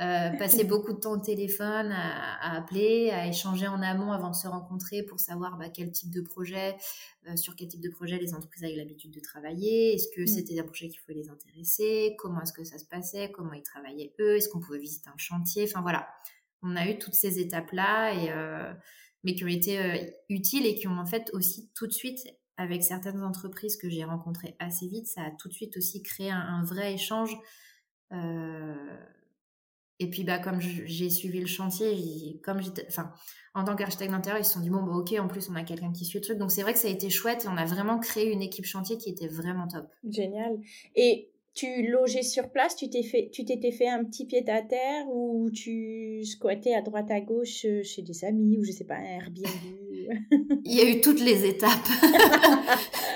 [0.00, 4.34] Euh, passer beaucoup de temps au téléphone, à, appeler, à échanger en amont avant de
[4.34, 6.76] se rencontrer pour savoir bah, quel type de projet,
[7.28, 10.26] euh, sur quel type de projet les entreprises avaient l'habitude de travailler, est-ce que mm.
[10.26, 13.62] c'était un projet qu'il faut les intéresser, comment est-ce que ça se passait, comment ils
[13.62, 16.08] travaillaient eux, est-ce qu'on pouvait visiter un chantier, enfin voilà.
[16.62, 18.72] On a eu toutes ces étapes-là, et, euh,
[19.24, 22.20] mais qui ont été utiles et qui ont en fait aussi tout de suite
[22.60, 26.30] avec certaines entreprises que j'ai rencontrées assez vite, ça a tout de suite aussi créé
[26.30, 27.34] un, vrai échange.
[28.12, 28.96] Euh,
[29.98, 33.14] et puis, bah, comme j'ai suivi le chantier, comme enfin,
[33.54, 35.64] en tant qu'architecte d'intérieur, ils se sont dit, bon, bah, ok, en plus, on a
[35.64, 36.36] quelqu'un qui suit le truc.
[36.36, 38.66] Donc, c'est vrai que ça a été chouette et on a vraiment créé une équipe
[38.66, 39.86] chantier qui était vraiment top.
[40.06, 40.58] Génial.
[40.96, 44.62] Et tu logeais sur place, tu t'es fait, tu t'étais fait un petit pied à
[44.62, 48.84] terre ou tu squattais à droite à gauche euh, chez des amis ou je sais
[48.84, 49.42] pas, un Airbnb.
[50.64, 51.88] Il y a eu toutes les étapes.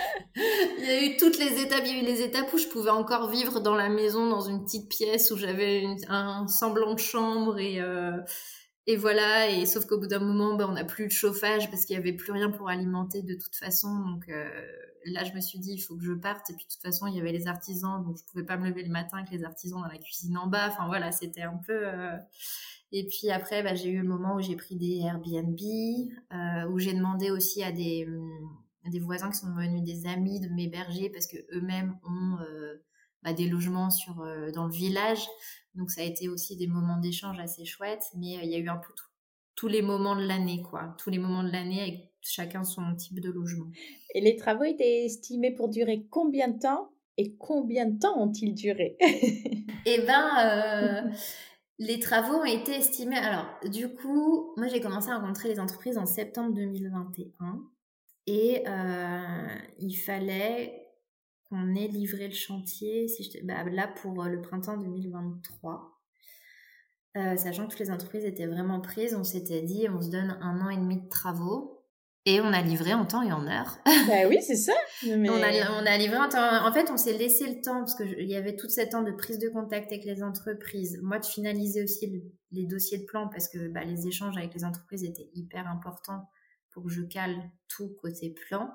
[0.79, 1.83] Il y a eu toutes les étapes.
[1.87, 4.41] Il y a eu les étapes où je pouvais encore vivre dans la maison, dans
[4.41, 8.19] une petite pièce où j'avais un semblant de chambre et, euh,
[8.87, 11.87] et voilà, et sauf qu'au bout d'un moment, ben, on n'a plus de chauffage parce
[11.87, 13.89] qu'il n'y avait plus rien pour alimenter de toute façon.
[13.89, 14.45] Donc euh,
[15.07, 16.51] là, je me suis dit, il faut que je parte.
[16.51, 18.69] Et puis de toute façon, il y avait les artisans, donc je pouvais pas me
[18.69, 20.69] lever le matin avec les artisans dans la cuisine en bas.
[20.69, 21.87] Enfin voilà, c'était un peu.
[21.87, 22.17] Euh,
[22.93, 25.59] et puis après, ben, j'ai eu le moment où j'ai pris des Airbnb,
[26.33, 28.07] euh, où j'ai demandé aussi à des,
[28.87, 32.39] des voisins qui sont devenus des amis de m'héberger parce que eux-mêmes ont
[33.23, 35.27] bah, des logements sur, dans le village.
[35.75, 38.59] Donc ça a été aussi des moments d'échange assez chouettes, mais euh, il y a
[38.59, 38.93] eu un peu
[39.57, 40.95] tous les moments de l'année, quoi.
[40.99, 43.67] Tous les moments de l'année chacun son type de logement.
[44.15, 48.55] Et les travaux étaient estimés pour durer combien de temps et combien de temps ont-ils
[48.55, 48.97] duré?
[49.87, 51.11] Eh ben, euh,
[51.79, 53.19] les travaux ont été estimés.
[53.19, 57.61] Alors, du coup, moi j'ai commencé à rencontrer les entreprises en septembre 2021
[58.27, 59.47] et euh,
[59.79, 60.85] il fallait
[61.51, 65.91] on ait livré le chantier, si je, bah, là pour euh, le printemps 2023.
[67.17, 70.37] Euh, sachant que toutes les entreprises étaient vraiment prises, on s'était dit on se donne
[70.41, 71.74] un an et demi de travaux
[72.27, 73.79] et on a livré en temps et en heure.
[73.85, 74.73] bah oui, c'est ça.
[75.05, 76.67] On, a, livré en temps.
[76.67, 79.13] En fait, on s'est laissé le temps parce qu'il y avait tout ce temps de
[79.13, 80.99] prise de contact avec les entreprises.
[81.03, 84.65] Moi, de finaliser aussi les dossiers de plan parce que bah, les échanges avec les
[84.65, 86.29] entreprises étaient hyper importants
[86.71, 88.71] pour que je cale tout côté plan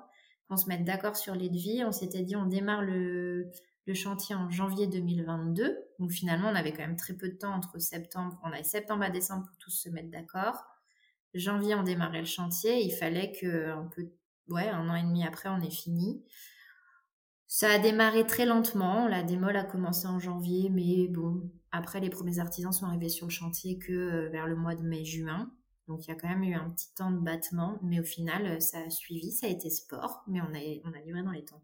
[0.50, 1.84] qu'on se mette d'accord sur les devis.
[1.84, 3.50] On s'était dit, on démarre le,
[3.92, 5.76] chantier en janvier 2022.
[5.98, 8.38] Donc finalement, on avait quand même très peu de temps entre septembre.
[8.44, 10.64] On avait septembre à décembre pour tous se mettre d'accord.
[11.34, 12.82] Janvier, on démarrait le chantier.
[12.82, 14.10] Il fallait que un peu,
[14.48, 16.24] ouais, un an et demi après, on ait fini.
[17.46, 19.08] Ça a démarré très lentement.
[19.08, 23.26] La démol a commencé en janvier, mais bon, après, les premiers artisans sont arrivés sur
[23.26, 25.52] le chantier que euh, vers le mois de mai-juin.
[25.88, 28.46] Donc il y a quand même eu un petit temps de battement, mais au final,
[28.46, 31.32] euh, ça a suivi, ça a été sport, mais on a, on a livré dans
[31.32, 31.60] les temps.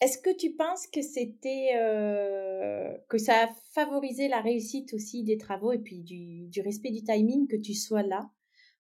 [0.00, 5.38] Est-ce que tu penses que c'était euh, que ça a favorisé la réussite aussi des
[5.38, 8.30] travaux et puis du, respect du timing que tu sois là?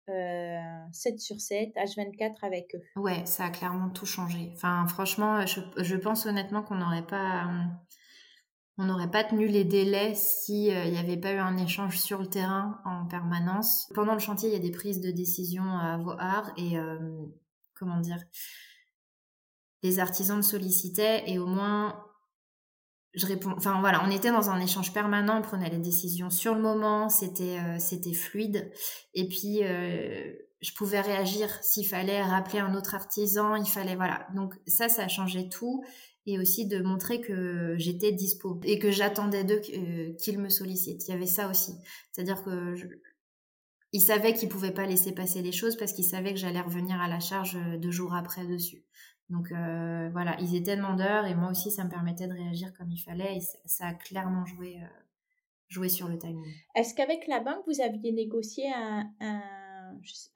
[0.10, 0.60] Euh,
[0.92, 4.52] 7 sur 7, H24 avec eux Ouais, ça a clairement tout changé.
[4.54, 7.50] Enfin, franchement, je, pense honnêtement qu'on n'aurait pas
[8.78, 12.20] on n'aurait pas tenu les délais si euh, n'y avait pas eu un échange sur
[12.20, 13.92] le terrain en permanence.
[13.94, 16.98] Pendant le chantier, il y a des prises de décision à voir et euh,
[17.76, 18.18] comment dire,
[19.84, 22.04] les artisans me sollicitaient et au moins
[23.13, 23.54] je réponds.
[23.56, 27.10] Enfin voilà, on était dans un échange permanent, on prenait les décisions sur le moment,
[27.10, 28.71] c'était euh, c'était fluide
[29.13, 29.62] et puis
[30.63, 34.26] je pouvais réagir s'il fallait rappeler un autre artisan, il fallait voilà.
[34.34, 35.84] Donc ça, ça a changé tout
[36.26, 41.08] et aussi de montrer que j'étais dispo et que j'attendais d'eux euh, qu'ils me sollicitent.
[41.08, 41.73] Il y avait ça aussi.
[42.12, 42.86] C'est-à-dire que je...
[43.91, 46.99] ils savaient qu'ils pouvaient pas laisser passer les choses parce qu'ils savaient que j'allais revenir
[47.02, 48.86] à la charge euh, deux jours après dessus.
[49.34, 52.89] Donc euh, voilà, ils étaient demandeurs et moi aussi ça me permettait de réagir comme
[52.91, 54.78] il fallait et ça, a clairement joué,
[55.67, 56.54] joué sur le timing.
[56.76, 59.41] Est-ce qu'avec la banque vous aviez négocié un, un,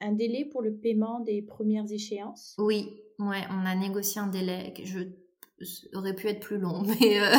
[0.00, 2.54] un, délai pour le paiement des premières échéances?
[2.58, 4.74] Oui, ouais, on a négocié un délai.
[4.84, 5.00] Je
[5.94, 7.20] aurait pu être plus long, mais...
[7.20, 7.36] Euh...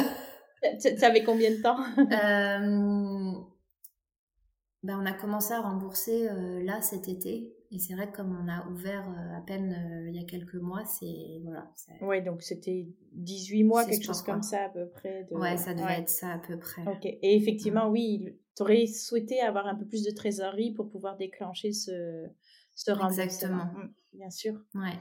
[0.79, 1.79] Tu avais combien de temps?
[1.97, 3.31] Euh...
[4.83, 7.55] ben, On a commencé à rembourser euh, là cet été.
[7.71, 10.25] Et c'est vrai que comme on a ouvert euh, à peine euh, il y a
[10.25, 11.39] quelques mois, c'est...
[11.43, 15.25] Voilà, ouais, donc c'était 18 mois, quelque chose comme ça à peu près.
[15.29, 15.35] De...
[15.35, 16.81] Ouais, ça devait être ça à peu près.
[16.87, 21.15] Ok, et effectivement, oui, tu aurais souhaité avoir un peu plus de trésorerie pour pouvoir
[21.15, 22.25] déclencher ce,
[22.73, 23.23] ce remboursement.
[23.23, 23.65] Exactement.
[23.65, 24.53] Mmh, bien sûr.
[24.73, 24.97] Ouais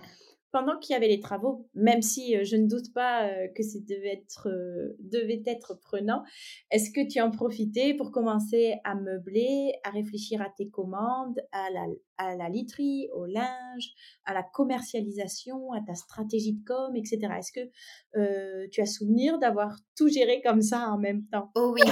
[0.51, 3.63] pendant qu'il y avait les travaux, même si euh, je ne doute pas euh, que
[3.63, 6.23] ça devait être, euh, devait être prenant,
[6.71, 11.71] est-ce que tu en profitais pour commencer à meubler, à réfléchir à tes commandes, à
[11.71, 13.91] la, à la literie, au linge,
[14.25, 17.19] à la commercialisation, à ta stratégie de com, etc.
[17.39, 21.51] Est-ce que tu as souvenir d'avoir tout géré comme ça en même temps?
[21.55, 21.83] Oh oui,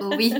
[0.00, 0.32] oh oui.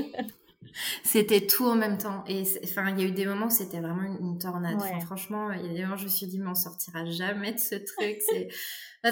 [1.03, 2.23] C'était tout en même temps.
[2.27, 4.79] Et enfin, il y a eu des moments où c'était vraiment une, tornade.
[5.01, 7.59] franchement, il y a des moments je me suis dit, mais on sortira jamais de
[7.59, 8.21] ce truc.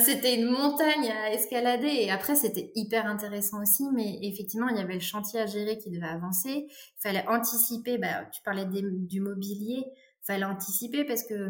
[0.01, 1.87] c'était une montagne à escalader.
[1.87, 3.83] Et après, c'était hyper intéressant aussi.
[3.93, 6.67] Mais effectivement, il y avait le chantier à gérer qui devait avancer.
[6.69, 7.97] Il fallait anticiper.
[7.97, 9.83] Bah, tu parlais du mobilier.
[9.85, 11.49] Il fallait anticiper parce que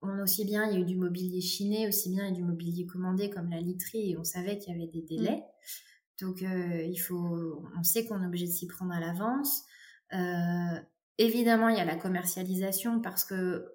[0.00, 2.36] on aussi bien, il y a eu du mobilier chiné, aussi bien il y a
[2.36, 5.38] du mobilier commandé comme la literie et on savait qu'il y avait des délais.
[5.38, 5.87] Mmh.
[6.20, 9.64] Donc, euh, il faut, on sait qu'on est obligé de s'y prendre à l'avance.
[10.12, 10.80] Euh,
[11.18, 13.66] évidemment, il y a la commercialisation parce que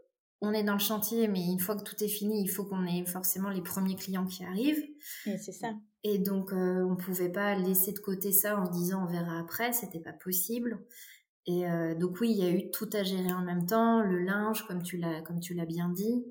[0.41, 2.85] on est dans le chantier, mais une fois que tout est fini, il faut qu'on
[2.85, 4.83] ait forcément les premiers clients qui arrivent.
[5.25, 5.73] Et c'est ça.
[6.03, 9.39] Et donc, euh, on pouvait pas laisser de côté ça en se disant on verra
[9.39, 10.79] après, c'était pas possible.
[11.45, 14.19] Et euh, donc oui, il y a eu tout à gérer en même temps, le
[14.19, 16.25] linge, comme tu l'as, comme tu l'as bien dit.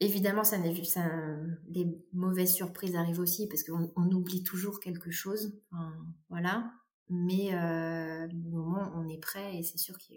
[0.00, 1.10] Évidemment, ça ça,
[1.66, 5.60] des mauvaises surprises arrivent aussi parce qu'on on oublie toujours quelque chose.
[6.30, 6.72] voilà.
[7.10, 10.14] Mais au moment où on est prêt, et c'est sûr que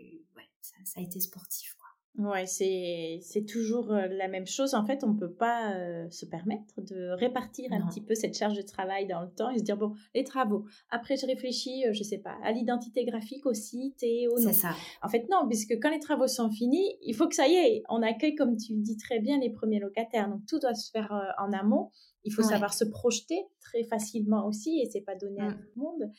[0.61, 1.75] ça, a été sportif.
[2.17, 4.73] Ouais, c'est, c'est toujours la même chose.
[4.73, 5.73] En fait, on ne peut pas
[6.09, 9.57] se permettre de répartir un petit peu cette charge de travail dans le temps et
[9.57, 10.65] se dire, bon, les travaux.
[10.89, 14.71] Après, je réfléchis, je sais pas, à l'identité graphique aussi, t'es au C'est ça.
[15.01, 17.83] En fait, non, puisque quand les travaux sont finis, il faut que ça y est.
[17.89, 20.29] On accueille, comme tu le dis très bien, les premiers locataires.
[20.29, 21.91] Donc, tout doit se faire en amont.
[22.23, 25.57] Il faut savoir se projeter très facilement aussi et c'est pas donné à mmh.
[25.57, 26.11] tout le monde.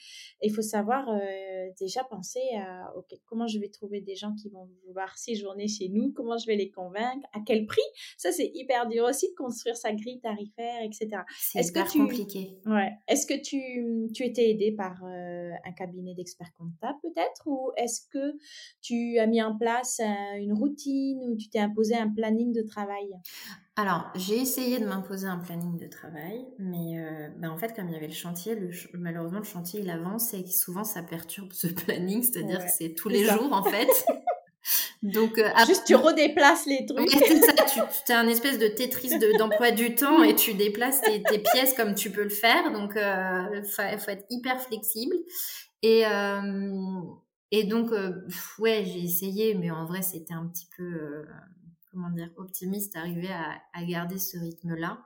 [0.42, 4.48] il faut savoir euh, déjà penser à ok comment je vais trouver des gens qui
[4.48, 7.82] vont vouloir séjourner chez nous, comment je vais les convaincre, à quel prix?
[8.16, 11.22] Ça c'est hyper dur aussi de construire sa grille tarifaire, etc.
[11.38, 11.98] C'est -ce tu...
[11.98, 12.58] compliqué.
[12.66, 12.92] Ouais.
[13.08, 17.46] Est-ce que tu, tu étais aidé par euh, un cabinet d'experts comptables peut-être?
[17.46, 18.36] Ou est-ce que
[18.80, 20.00] tu as mis en place
[20.38, 23.10] une routine ou tu t'es imposé un planning de travail?
[23.74, 27.88] Alors, j'ai essayé de m'imposer un planning de travail, mais euh, ben en fait, comme
[27.88, 28.54] il y avait le chantier,
[28.92, 33.08] malheureusement, le chantier, il avance et souvent, ça perturbe ce planning, c'est-à-dire que c'est tous
[33.08, 33.88] les jours, en fait.
[35.02, 37.11] Donc, euh, juste tu redéplaces les trucs.
[37.11, 37.52] c'est ça,
[38.06, 41.94] tu, as un espèce de Tetris d'emploi du temps et tu déplaces tes, pièces comme
[41.94, 42.72] tu peux le faire.
[42.72, 45.16] Donc, il euh, faut, faut, être hyper flexible.
[45.82, 46.04] Et,
[47.50, 47.90] et donc,
[48.58, 51.24] ouais, j'ai essayé, mais en vrai, c'était un petit peu
[51.92, 55.02] comment dire, optimiste, arriver à, garder ce rythme-là.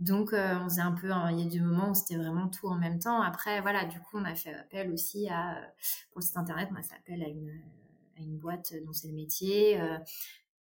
[0.00, 2.68] Donc, euh, on faisait un peu, il y a des moments où c'était vraiment tout
[2.68, 3.20] en même temps.
[3.20, 5.60] Après, voilà, du coup, on a fait appel aussi à,
[6.12, 9.80] pour le site internet, on a fait appel à une, boîte dont c'est le métier.
[9.80, 9.96] Euh,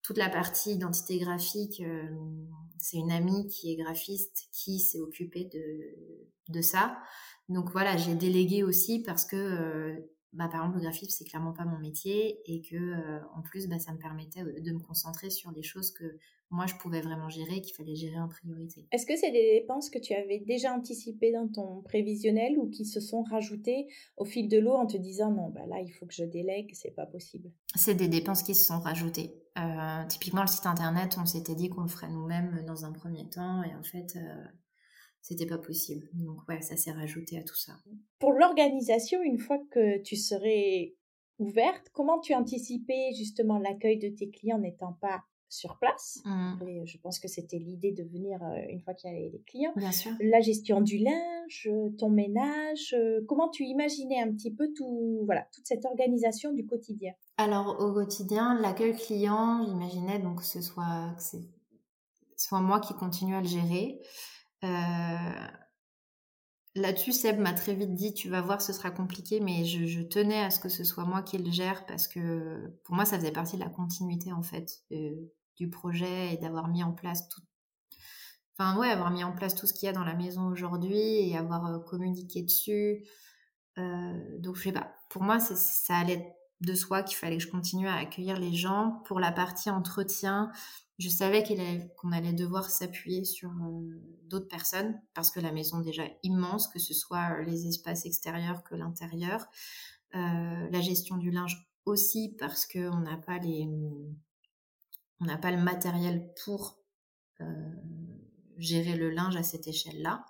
[0.02, 2.10] toute la partie identité graphique, euh,
[2.78, 5.50] c'est une amie qui est graphiste qui s'est occupée
[6.50, 6.98] de ça.
[7.50, 10.04] Donc voilà, j'ai délégué aussi parce que
[10.36, 13.68] bah, par exemple, le graphisme, c'est clairement pas mon métier et que, euh, en plus,
[13.68, 16.18] bah, ça me permettait de me concentrer sur les choses que
[16.52, 18.88] moi, je pouvais vraiment gérer, qu'il fallait gérer en priorité.
[18.92, 22.86] Est-ce que c'est des dépenses que tu avais déjà anticipées dans ton prévisionnel ou qui
[22.86, 26.06] se sont rajoutées au fil de l'eau en te disant non, bah là, il faut
[26.06, 27.52] que je délègue, c'est pas possible?
[27.76, 29.34] C'est des dépenses qui se sont rajoutées.
[29.58, 33.28] Euh, typiquement, le site internet, on s'était dit qu'on le ferait nous-mêmes dans un premier
[33.30, 34.46] temps et en fait, euh,
[35.26, 36.08] c'était pas possible.
[36.14, 37.74] Donc ouais, ça s'est rajouté à tout ça.
[38.20, 40.94] Pour l'organisation, une fois que tu serais
[41.40, 46.22] ouverte, comment tu anticipais justement l'accueil de tes clients n'étant pas sur place?
[46.26, 46.86] Mmh.
[46.86, 49.74] je pense que c'était l'idée de venir euh, une fois qu'il y avait les clients.
[49.76, 50.12] Bien sûr.
[50.20, 55.48] La gestion du linge, ton ménage, euh, comment tu imaginais un petit peu tout, voilà,
[55.56, 57.14] toute cette organisation du quotidien?
[57.38, 61.38] Alors au quotidien, l'accueil client, j'imaginais donc que ce soit que
[62.38, 64.00] soit moi qui continue à le gérer.
[64.64, 65.48] Euh,
[66.76, 70.44] là-dessus, Seb m'a très vite dit, tu vas voir, ce sera compliqué, mais je, tenais
[70.44, 73.32] à ce que ce soit moi qui le gère parce que pour moi, ça faisait
[73.32, 74.84] partie de la continuité en fait
[75.58, 77.42] du projet et d'avoir mis en place tout,
[78.58, 81.30] enfin ouais, avoir mis en place tout ce qu'il y a dans la maison aujourd'hui
[81.30, 83.06] et avoir euh, communiqué dessus.
[83.78, 84.96] Euh, donc je sais pas.
[85.10, 89.02] Pour moi, ça allait de soi qu'il fallait que je continue à accueillir les gens.
[89.06, 90.52] Pour la partie entretien,
[90.98, 91.44] je savais
[91.98, 96.80] qu'on allait devoir s'appuyer sur euh, d'autres personnes parce que la maison déjà immense, que
[96.80, 99.46] ce soit les espaces extérieurs que l'intérieur.
[100.16, 103.68] Euh, la gestion du linge aussi parce qu'on n'a pas les,
[105.20, 106.80] on n'a pas le matériel pour
[107.42, 107.76] euh,
[108.58, 110.24] gérer le linge à cette échelle-là.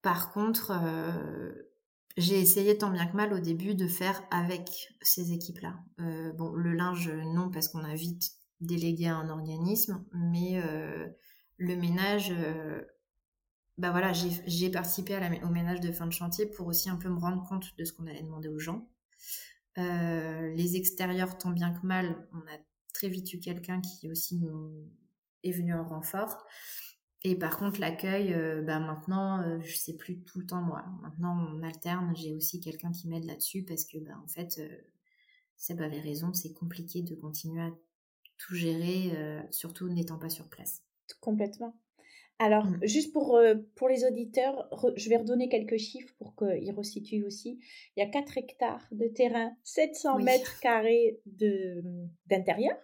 [0.00, 0.72] par contre,
[2.16, 5.78] j'ai essayé tant bien que mal au début de faire avec ces équipes-là.
[6.00, 11.06] Euh, bon, le linge, non, parce qu'on a vite délégué à un organisme, mais euh,
[11.58, 12.82] le ménage, euh,
[13.76, 17.18] bah voilà, j'ai participé au ménage de fin de chantier pour aussi un peu me
[17.18, 18.88] rendre compte de ce qu'on allait demander aux gens.
[19.76, 22.58] les extérieurs, tant bien que mal, on a
[22.94, 24.90] très vite eu quelqu'un qui aussi nous
[25.42, 26.46] est venu en renfort.
[27.28, 30.84] Et par contre, l'accueil, euh, bah maintenant, euh, je sais plus tout le temps moi.
[31.02, 32.14] Maintenant, on alterne.
[32.14, 34.68] J'ai aussi quelqu'un qui m'aide là-dessus parce que, bah, en fait, euh,
[35.56, 36.32] Seb avait raison.
[36.32, 37.72] C'est compliqué de continuer à
[38.38, 40.84] tout gérer, euh, surtout n'étant pas sur place.
[41.20, 41.74] Complètement.
[42.38, 42.86] Alors, mmh.
[42.86, 43.40] juste pour,
[43.74, 47.58] pour les auditeurs, je vais redonner quelques chiffres pour qu'ils resituent aussi.
[47.96, 51.20] Il y a 4 hectares de terrain, 700 mètres carrés
[52.26, 52.76] d'intérieur.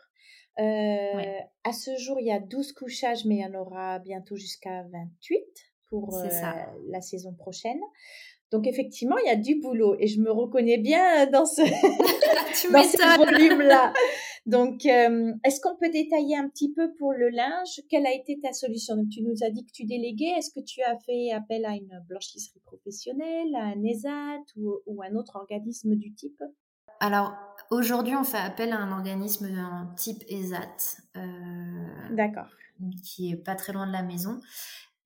[0.59, 4.37] Euh, à ce jour, il y a 12 couchages, mais il y en aura bientôt
[4.37, 5.41] jusqu'à 28
[5.89, 6.29] pour euh,
[6.89, 7.81] la saison prochaine.
[8.51, 11.63] Donc effectivement, il y a du boulot et je me reconnais bien dans ce,
[13.19, 13.93] dans volume-là.
[14.47, 17.81] Donc, euh, est-ce qu'on peut détailler un petit peu pour le linge?
[17.89, 18.97] Quelle a été ta solution?
[18.97, 20.33] Donc, tu nous as dit que tu déléguais.
[20.37, 25.03] Est-ce que tu as fait appel à une blanchisserie professionnelle, à un ESAT ou, ou
[25.03, 26.43] un autre organisme du type?
[26.99, 27.33] Alors,
[27.73, 31.01] Aujourd'hui, on fait appel à un organisme d'un type ESAT.
[31.17, 32.49] Euh, D'accord.
[33.03, 34.41] Qui est pas très loin de la maison.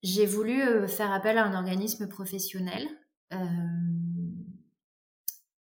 [0.03, 2.87] J'ai voulu euh, faire appel à un organisme professionnel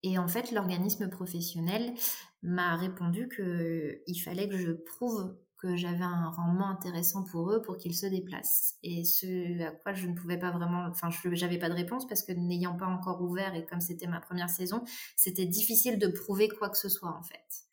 [0.03, 1.93] et en fait, l'organisme professionnel
[2.41, 7.77] m'a répondu qu'il fallait que je prouve que j'avais un rendement intéressant pour eux pour
[7.77, 8.75] qu'ils se déplacent.
[8.81, 12.07] Et ce à quoi je ne pouvais pas vraiment, enfin, je n'avais pas de réponse
[12.07, 14.83] parce que n'ayant pas encore ouvert et comme c'était ma première saison,
[15.15, 17.65] c'était difficile de prouver quoi que ce soit en fait.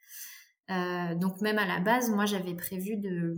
[0.70, 3.36] Euh, donc même à la base, moi j'avais prévu de,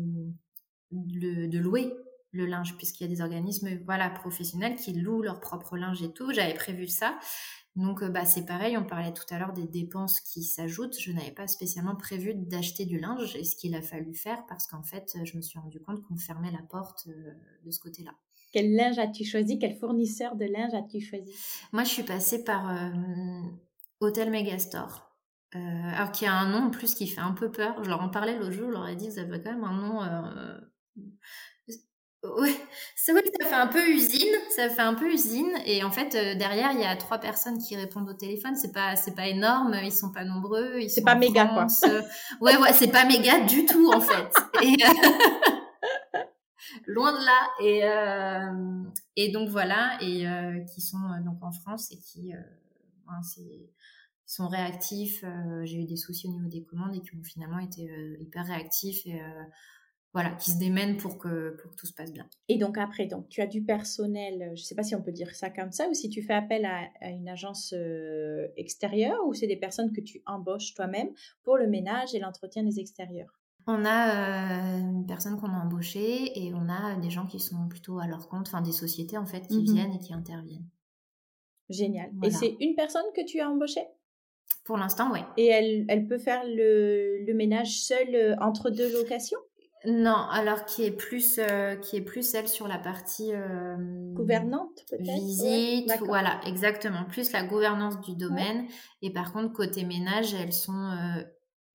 [0.90, 1.92] de, louer
[2.32, 6.12] le linge puisqu'il y a des organismes voilà professionnels qui louent leur propre linge et
[6.12, 6.32] tout.
[6.32, 7.18] J'avais prévu ça.
[7.78, 10.98] Donc, euh, bah, c'est pareil, on parlait tout à l'heure des dépenses qui s'ajoutent.
[10.98, 14.66] Je n'avais pas spécialement prévu d'acheter du linge et ce qu'il a fallu faire parce
[14.66, 17.32] qu'en fait, je me suis rendu compte qu'on fermait la porte euh,
[17.64, 18.10] de ce côté-là.
[18.52, 19.60] Quel linge as-tu choisi?
[19.60, 21.32] Quel fournisseur de linge as-tu choisi?
[21.72, 22.90] Moi, je suis passée par euh,
[24.00, 25.14] Hotel Megastore.
[25.52, 27.84] alors qui a un nom en plus qui fait un peu peur.
[27.84, 29.76] Je leur en parlais l'autre jour, je leur ai dit, vous avez quand même un
[29.76, 30.00] nom
[32.24, 32.56] Ouais,
[32.96, 35.92] c'est vrai que ça fait un peu usine, ça fait un peu usine, et en
[35.92, 38.56] fait euh, derrière il y a trois personnes qui répondent au téléphone.
[38.56, 41.68] C'est pas, c'est pas énorme, ils sont pas nombreux, ils C'est pas méga quoi.
[41.84, 42.02] Euh,
[42.40, 44.34] ouais, ouais, c'est pas méga du tout en fait.
[44.62, 46.18] Et, euh,
[46.88, 47.48] loin de là.
[47.62, 47.82] Et
[49.14, 50.26] et donc voilà, et
[50.74, 52.32] qui sont donc en France et qui,
[53.06, 53.20] ben,
[54.26, 55.24] sont réactifs.
[55.62, 59.06] J'ai eu des soucis au niveau des commandes et qui ont finalement été hyper réactifs
[59.06, 59.20] et
[60.14, 62.26] voilà, qui se démènent pour que, pour que tout se passe bien.
[62.48, 65.12] Et donc après, donc, tu as du personnel, je ne sais pas si on peut
[65.12, 69.34] dire ça comme ça, ou si tu fais appel à, une agence euh, extérieure, ou
[69.34, 71.10] c'est des personnes que tu embauches toi-même
[71.42, 73.38] pour le ménage et l'entretien des extérieurs?
[73.66, 77.68] On a euh, une personne qu'on a embauchée et on a des gens qui sont
[77.68, 80.66] plutôt à leur compte, enfin des sociétés en fait qui mmh viennent et qui interviennent.
[81.68, 82.10] Génial.
[82.22, 83.86] Et c'est une personne que tu as embauchée?
[84.64, 85.20] Pour l'instant, oui.
[85.36, 89.38] Et elle, elle peut faire le, le ménage seule euh, entre deux locations?
[89.86, 93.76] Non, alors qui est plus euh, qui est plus celle sur la partie euh,
[94.12, 95.04] gouvernante peut-être?
[95.04, 98.66] Visite, voilà, exactement, plus la gouvernance du domaine.
[99.02, 101.22] Et par contre côté ménage, elles sont euh,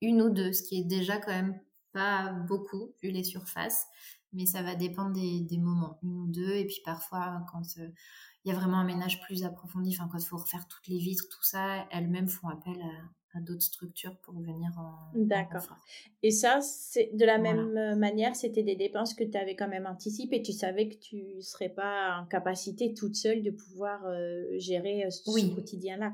[0.01, 1.59] une ou deux, ce qui est déjà quand même
[1.93, 3.85] pas beaucoup vu les surfaces,
[4.33, 6.55] mais ça va dépendre des, des moments, une ou deux.
[6.55, 10.27] Et puis parfois quand il y a vraiment un ménage plus approfondi, enfin quand il
[10.27, 14.36] faut refaire toutes les vitres, tout ça, elles-mêmes font appel à à d'autres structures pour
[14.36, 15.12] venir en.
[15.15, 15.78] D'accord.
[16.22, 19.67] Et ça, c'est de la même euh, manière, c'était des dépenses que tu avais quand
[19.67, 20.41] même anticipées.
[20.41, 25.06] Tu savais que tu ne serais pas en capacité toute seule de pouvoir euh, gérer
[25.06, 26.13] euh, ce quotidien-là.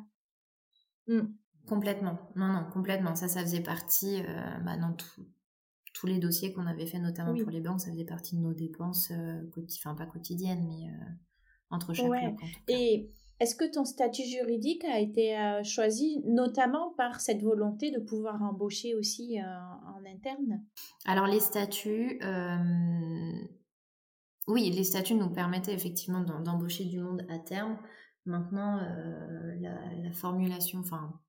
[1.08, 1.22] Mmh.
[1.68, 2.18] Complètement.
[2.36, 3.16] Non, non, complètement.
[3.16, 4.24] Ça, ça faisait partie
[4.66, 4.96] bah, dans
[5.94, 8.54] tous les dossiers qu'on avait fait, notamment pour les banques, ça faisait partie de nos
[8.54, 9.12] dépenses,
[9.78, 10.90] enfin pas quotidiennes, mais
[11.70, 12.36] entre chaque ouais.
[12.70, 18.00] Et est-ce que ton statut juridique a été euh, choisi notamment par cette volonté de
[18.00, 20.62] pouvoir embaucher aussi euh, en interne?
[21.06, 22.58] Alors les statuts, euh,
[24.48, 27.78] oui, les statuts nous permettaient effectivement d'embaucher du monde à terme.
[28.26, 28.80] Maintenant,
[29.60, 31.20] la, formulation, enfin,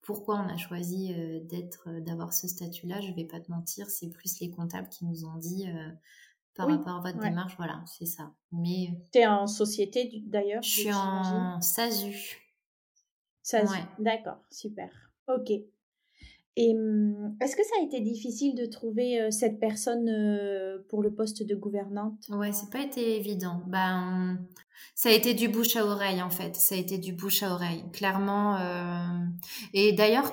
[0.00, 4.08] pourquoi on a choisi d'être, d'avoir ce statut-là, je ne vais pas te mentir, c'est
[4.10, 5.66] plus les comptables qui nous ont dit
[6.54, 7.54] par rapport à votre démarche.
[7.56, 8.30] Voilà, c'est ça.
[8.52, 12.38] Mais euh, tu es en société d'ailleurs Je suis en SASU.
[13.42, 14.90] SASU, d'accord, super.
[15.28, 15.50] Ok.
[16.54, 20.10] Et mmh, est-ce que ça a été difficile de trouver cette personne
[20.88, 22.28] pour le poste de gouvernante?
[22.28, 23.62] Ouais, c'est pas été évident.
[23.66, 24.38] Ben,
[24.94, 26.54] ça a été du bouche à oreille en fait.
[26.54, 28.58] Ça a été du bouche à oreille, clairement.
[29.72, 30.30] Et d'ailleurs,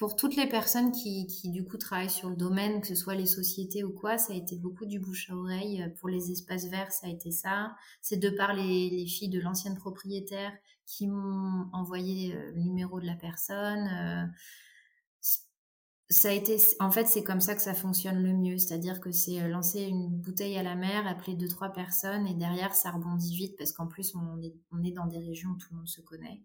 [0.00, 3.26] pour toutes les personnes qui, du coup travaillent sur le domaine, que ce soit les
[3.26, 5.84] sociétés ou quoi, ça a été beaucoup du bouche à oreille.
[6.00, 7.76] Pour les espaces verts, ça a été ça.
[8.00, 10.52] C'est de par les, les filles de l'ancienne propriétaire
[10.86, 13.90] qui m'ont envoyé euh, le numéro de la personne.
[13.92, 14.26] Euh,
[16.08, 18.56] ça a été, en fait, c'est comme ça que ça fonctionne le mieux.
[18.56, 22.32] C'est-à-dire que c'est euh, lancer une bouteille à la mer, appeler deux, trois personnes et
[22.32, 25.76] derrière, ça rebondit vite parce qu'en plus, on est dans des régions où tout le
[25.76, 26.40] monde se connaît.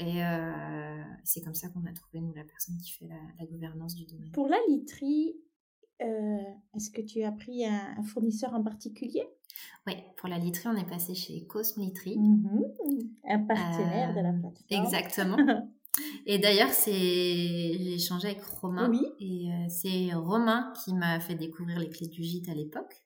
[0.00, 3.94] Et euh, c'est comme ça qu'on a trouvé, nous, la personne qui fait la, gouvernance
[3.94, 4.32] du domaine.
[4.32, 5.36] Pour la literie,
[6.00, 6.38] euh,
[6.74, 9.28] est-ce que tu as pris un, fournisseur en particulier?
[9.86, 12.18] Oui, pour la literie, on est passé chez Cosme Literie.
[12.18, 12.64] Mhm.
[13.28, 14.64] un partenaire de la euh, plateforme.
[14.70, 15.36] Exactement.
[16.24, 18.88] Et d'ailleurs, c'est j'ai échangé avec Romain.
[18.88, 19.04] Oui.
[19.18, 23.04] Et c'est Romain qui m'a fait découvrir les clés du gîte à l'époque.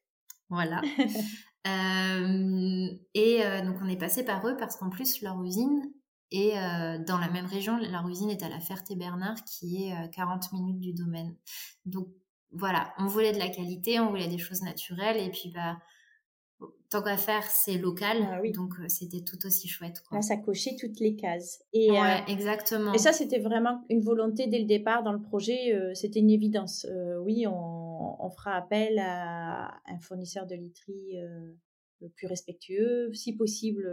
[0.48, 0.80] Voilà.
[3.14, 5.90] et donc, on est passé par eux parce qu'en plus, leur usine
[6.30, 10.04] et euh, dans la même région, leur usine est à la Ferté-Bernard, qui est à
[10.04, 11.34] euh, 40 minutes du domaine.
[11.86, 12.08] Donc
[12.50, 15.76] voilà, on voulait de la qualité, on voulait des choses naturelles, et puis bah,
[16.90, 20.02] tant qu'à faire, c'est local, ah donc euh, c'était tout aussi chouette.
[20.12, 21.62] Là, ça cochait toutes les cases.
[21.72, 22.92] Et, ouais, exactement.
[22.92, 26.86] Et ça, c'était vraiment une volonté dès le départ dans le projet, c'était une évidence.
[27.20, 31.16] oui, on, on, fera appel à un fournisseur de literie
[32.00, 33.88] le plus respectueux, si possible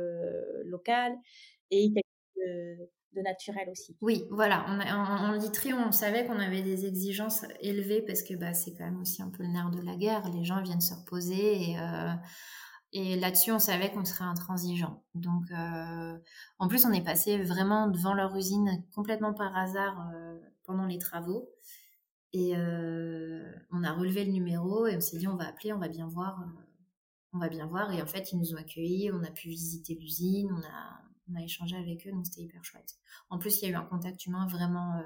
[0.66, 1.16] local,
[1.72, 1.92] et
[2.46, 3.98] de, naturel aussi.
[4.02, 4.66] Oui, voilà.
[4.68, 8.86] On en, literie, on savait qu'on avait des exigences élevées parce que bah, c'est quand
[8.86, 10.30] même aussi un peu le nerf de la guerre.
[10.30, 11.78] Les gens viennent se reposer et
[12.94, 15.04] et là-dessus, on savait qu'on serait intransigeant.
[15.16, 16.18] Donc, euh,
[16.60, 20.98] en plus, on est passé vraiment devant leur usine complètement par hasard euh, pendant les
[20.98, 21.50] travaux.
[22.34, 25.80] Et euh, on a relevé le numéro et on s'est dit, on va appeler, on
[25.80, 26.44] va bien voir.
[27.34, 27.94] on va bien voir.
[27.94, 31.02] Et en fait, ils nous ont accueillis, on a pu visiter l'usine, on a,
[31.32, 32.96] on a échangé avec eux, donc c'était hyper chouette.
[33.30, 35.02] En plus, il y a eu un contact humain vraiment,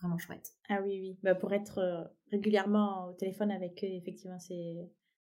[0.00, 0.52] vraiment chouette.
[0.68, 1.18] Ah oui, oui.
[1.22, 4.76] Bah, pour être régulièrement au téléphone avec eux, effectivement, c'est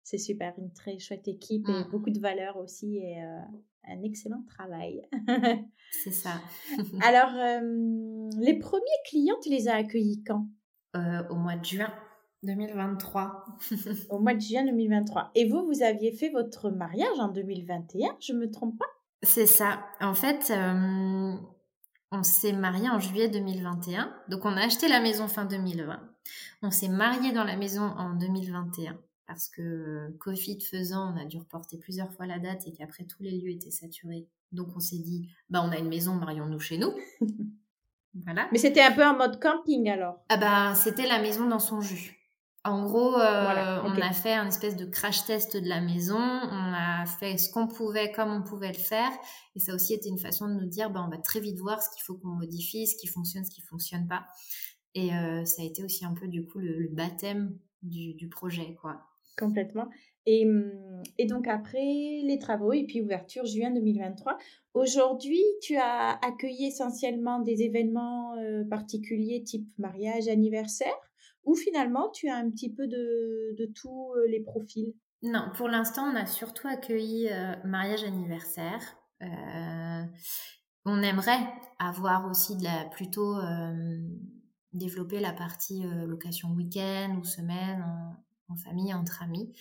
[0.09, 1.89] c'est super, une très chouette équipe et mmh.
[1.91, 3.41] beaucoup de valeurs aussi et euh,
[3.85, 5.03] un excellent travail.
[6.03, 6.41] c'est ça.
[7.03, 7.31] Alors,
[8.39, 10.49] les premiers clients, tu les as accueillis quand?
[10.97, 11.93] Euh, Au mois de juin
[12.43, 13.45] 2023.
[14.09, 15.33] Au mois de juin 2023.
[15.35, 18.87] Et vous, vous aviez fait votre mariage en 2021, je me trompe pas?
[19.23, 19.85] C'est ça.
[20.01, 20.53] En fait,
[22.11, 24.15] on s'est marié en juillet 2021.
[24.29, 26.01] Donc, on a acheté la maison fin 2020.
[26.63, 28.99] On s'est marié dans la maison en 2021
[29.29, 33.23] parce que Covid faisant, on a dû reporter plusieurs fois la date et qu'après tous
[33.23, 34.27] les lieux étaient saturés.
[34.53, 36.95] Donc on s'est dit, bah on a une maison, marions-nous chez nous.
[38.25, 38.49] voilà.
[38.51, 40.25] Mais c'était un peu en mode camping alors?
[40.31, 42.18] Ah bah c'était la maison dans son jus.
[42.65, 46.73] En gros, euh, on a fait un espèce de crash test de la maison, on
[46.75, 49.11] a fait ce qu'on pouvait comme on pouvait le faire,
[49.55, 51.81] et ça aussi était une façon de nous dire, bah, on va très vite voir
[51.81, 54.27] ce qu'il faut qu'on modifie, ce qui fonctionne, ce qui fonctionne pas.
[54.95, 58.29] Et euh, ça a été aussi un peu du coup le, le baptême du, du,
[58.29, 59.01] projet, quoi.
[59.39, 59.89] Complètement.
[60.27, 61.79] Et, mmh, et, donc après
[62.25, 64.37] les travaux et puis ouverture juin 2023.
[64.75, 70.97] Aujourd'hui, tu as accueilli essentiellement des événements euh, particuliers type mariage, anniversaire,
[71.45, 74.95] ou finalement tu as un petit peu de, de tous euh, les profils?
[75.23, 78.81] Non, pour l'instant, on a surtout accueilli euh, mariage, anniversaire.
[80.85, 83.37] on aimerait avoir aussi de la plutôt
[84.73, 87.85] développer la partie location week-end ou semaine
[88.49, 89.53] en famille, entre amis.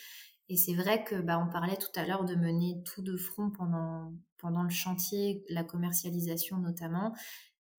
[0.50, 3.50] Et c'est vrai que bah, on parlait tout à l'heure de mener tout de front
[3.50, 7.14] pendant, pendant le chantier, la commercialisation notamment.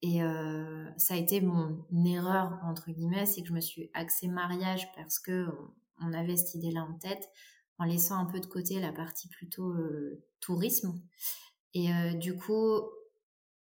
[0.02, 4.28] Et euh, ça a été mon erreur, entre guillemets, c'est que je me suis axée
[4.28, 5.48] mariage parce que
[6.00, 7.28] on avait cette idée-là en tête,
[7.78, 11.02] en laissant un peu de côté la partie plutôt euh, tourisme.
[11.74, 12.80] Et euh, du coup,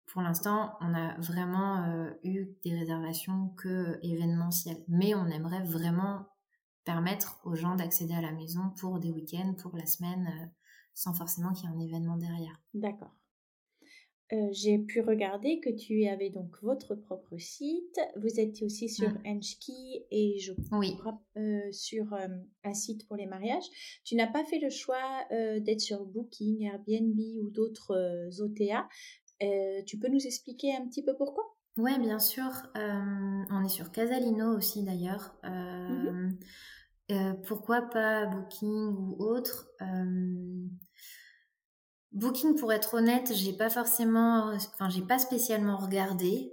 [0.06, 4.82] pour l'instant, on a vraiment eu des réservations que événementielles.
[4.88, 6.26] Mais on aimerait vraiment
[6.84, 10.52] permettre aux gens d'accéder à la maison pour des week-ends, pour la semaine,
[10.94, 12.60] sans forcément qu'il y ait un événement derrière.
[12.74, 13.14] D'accord.
[14.32, 17.98] Euh, j'ai pu regarder que tu avais donc votre propre site.
[18.16, 19.22] Vous êtes aussi sur mmh.
[19.26, 20.96] Enchki et je oui.
[21.36, 22.06] Euh, sur
[22.64, 23.64] un site pour les mariages.
[24.04, 28.88] Tu n'as pas fait le choix d'être sur Booking, Airbnb ou d'autres OTA.
[29.86, 31.44] tu peux nous expliquer un petit peu pourquoi?
[31.76, 32.50] Oui, bien sûr.
[32.74, 35.34] on est sur Casalino aussi d'ailleurs.
[35.42, 36.38] Mmh
[37.10, 39.68] euh, pourquoi pas Booking ou autre?
[39.82, 40.66] Euh,
[42.12, 46.52] Booking, pour être honnête, j'ai pas forcément, enfin, j'ai pas spécialement regardé.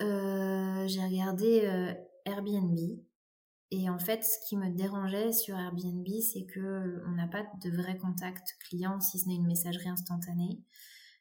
[0.00, 1.94] Euh, j'ai regardé
[2.24, 2.78] Airbnb.
[3.70, 7.70] Et en fait, ce qui me dérangeait sur Airbnb, c'est que on n'a pas de
[7.70, 10.60] vrai contact client, si ce n'est une messagerie instantanée.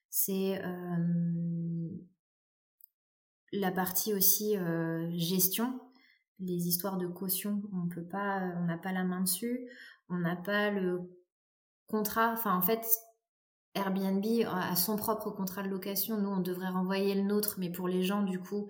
[0.10, 0.62] C'est
[3.54, 4.56] la partie aussi
[5.18, 5.80] gestion
[6.42, 9.68] les histoires de caution, on peut pas, on n'a pas la main dessus,
[10.10, 11.02] on n'a pas le
[11.88, 12.34] contrat.
[12.34, 12.84] Enfin, en fait,
[13.74, 16.18] Airbnb a son propre contrat de location.
[16.18, 18.68] Nous, on devrait renvoyer le nôtre, mais pour les gens, du coup,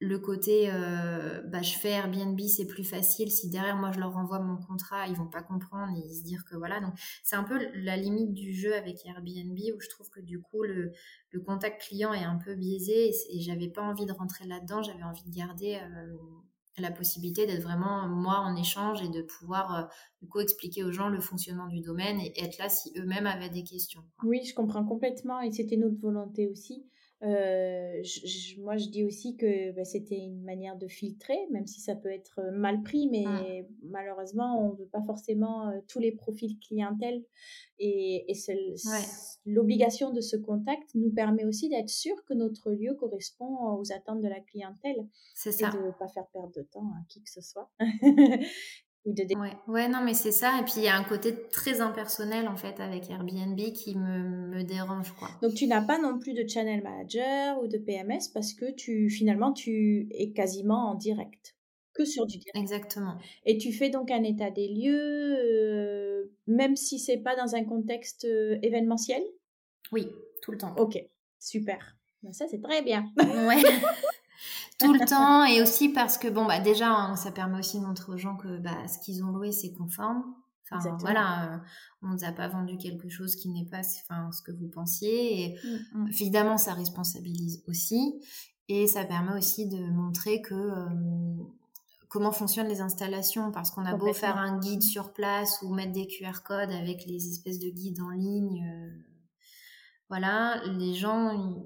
[0.00, 3.30] le côté, euh, bah, je fais Airbnb, c'est plus facile.
[3.30, 6.44] Si derrière moi je leur renvoie mon contrat, ils vont pas comprendre et se dire
[6.44, 6.80] que voilà.
[6.80, 6.92] Donc
[7.22, 10.62] c'est un peu la limite du jeu avec Airbnb où je trouve que du coup
[10.62, 10.92] le,
[11.46, 14.82] contact client est un peu biaisé et, j'avais pas envie de rentrer là-dedans.
[14.82, 16.16] J'avais envie de garder euh,
[16.78, 19.82] la possibilité d'être vraiment moi en échange et de pouvoir euh,
[20.20, 23.50] du coup expliquer aux gens le fonctionnement du domaine et être là si eux-mêmes avaient
[23.50, 24.02] des questions.
[24.22, 26.84] Oui, je comprends complètement et c'était notre volonté aussi.
[27.22, 28.02] Euh,
[28.58, 32.10] moi, je dis aussi que bah, c'était une manière de filtrer, même si ça peut
[32.10, 33.66] être euh, mal pris, mais mmh.
[33.84, 37.24] malheureusement, on ne veut pas forcément euh, tous les profils clientèle.
[37.78, 38.36] Et, et
[39.46, 44.20] l'obligation de ce contact nous permet aussi d'être sûr que notre lieu correspond aux attentes
[44.20, 45.08] de la clientèle.
[45.34, 45.68] C'est ça.
[45.68, 47.70] Et de ne pas faire perdre de temps à qui que ce soit.
[49.06, 49.52] Ouais.
[49.68, 50.58] ouais, non, mais c'est ça.
[50.60, 54.48] Et puis, il y a un côté très impersonnel, en fait, avec Airbnb qui me,
[54.48, 55.28] me dérange, quoi.
[55.42, 59.10] Donc, tu n'as pas non plus de channel manager ou de PMS parce que tu,
[59.10, 61.54] finalement, tu es quasiment en direct.
[61.92, 62.56] que sur du direct.
[62.56, 63.16] Exactement.
[63.44, 67.64] Et tu fais donc un état des lieux, euh, même si c'est pas dans un
[67.64, 69.22] contexte euh, événementiel?
[69.92, 70.08] Oui,
[70.42, 70.74] tout le temps.
[70.78, 70.98] Ok,
[71.38, 71.96] super.
[72.22, 73.04] Ben, ça, c'est très bien.
[73.18, 73.62] Ouais.
[74.78, 77.84] tout le temps et aussi parce que bon bah déjà hein, ça permet aussi de
[77.84, 80.24] montrer aux gens que bah, ce qu'ils ont loué c'est conforme
[80.70, 81.58] Enfin, voilà, euh,
[82.02, 84.68] on ne nous a pas vendu quelque chose qui n'est pas enfin, ce que vous
[84.68, 85.42] pensiez.
[85.42, 86.08] Et mmh, mmh.
[86.08, 88.14] évidemment, ça responsabilise aussi.
[88.68, 90.54] Et ça permet aussi de montrer que
[92.14, 93.50] comment fonctionnent les installations.
[93.50, 97.04] Parce qu'on a beau faire un guide sur place ou mettre des QR codes avec
[97.06, 98.64] les espèces de guides en ligne.
[98.64, 98.90] Euh,
[100.08, 101.60] voilà, les gens,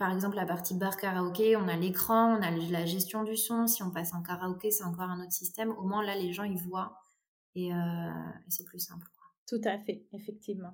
[0.00, 3.66] par exemple, la partie bar karaoké, on a l'écran, on a la gestion du son.
[3.66, 5.72] Si on passe en karaoké, c'est encore un autre système.
[5.72, 6.96] Au moins, là, les gens, ils voient
[7.54, 7.76] et, euh,
[8.48, 9.06] c'est plus simple.
[9.46, 10.72] Tout à fait, effectivement.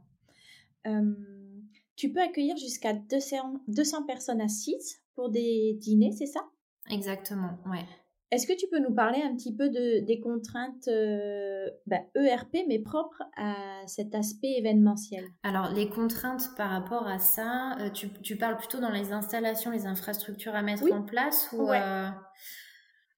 [1.96, 6.48] tu peux accueillir jusqu'à 200, 200 personnes assises pour des dîners, c'est ça?
[6.88, 7.84] Exactement, ouais.
[8.32, 12.68] Est-ce que tu peux nous parler un petit peu de, des contraintes ERP, bah, e
[12.68, 13.54] mais propres à
[13.86, 15.24] cet aspect événementiel?
[15.44, 19.70] Alors, les contraintes par rapport à ça, euh, tu, tu, parles plutôt dans les installations,
[19.70, 22.08] les infrastructures à mettre en place ou, euh,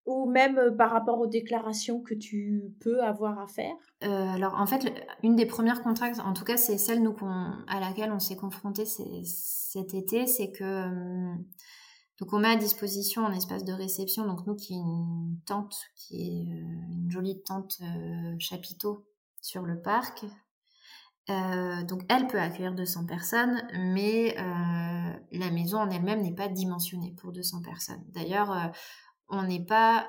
[0.09, 3.77] ou même euh, par rapport aux déclarations que tu peux avoir à faire?
[4.05, 4.93] Euh, Alors en fait,
[5.23, 7.15] une des premières contraintes, en tout cas c'est celle nous
[7.69, 11.35] à laquelle on s'est confronté cet été, c'est que euh,
[12.19, 15.77] donc on met à disposition un espace de réception, donc nous qui est une tente,
[15.95, 17.81] qui est une jolie tente
[18.39, 19.07] chapiteau
[19.41, 20.25] sur le parc.
[21.29, 27.33] donc elle peut accueillir 200 personnes, mais la maison en elle-même n'est pas dimensionnée pour
[27.33, 28.03] 200 personnes.
[28.09, 28.73] D'ailleurs,
[29.29, 30.09] on n'est pas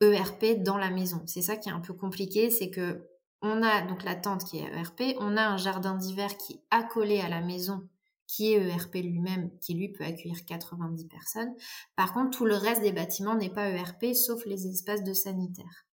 [0.00, 1.22] ERP dans la maison.
[1.26, 3.06] C'est ça qui est un peu compliqué, c'est que
[3.42, 6.62] on a donc la tente qui est ERP, on a un jardin d'hiver qui est
[6.70, 7.88] accolé à la maison
[8.30, 11.52] qui est ERP lui-même, qui lui peut accueillir 90 personnes.
[11.96, 15.86] Par contre, tout le reste des bâtiments n'est pas ERP, sauf les espaces de sanitaire.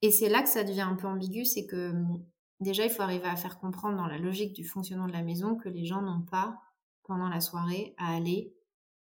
[0.00, 2.24] Et c'est là que ça devient un peu ambigu, c'est que hum,
[2.60, 5.56] déjà, il faut arriver à faire comprendre dans la logique du fonctionnement de la maison
[5.56, 6.58] que les gens n'ont pas,
[7.02, 8.54] pendant la soirée, à aller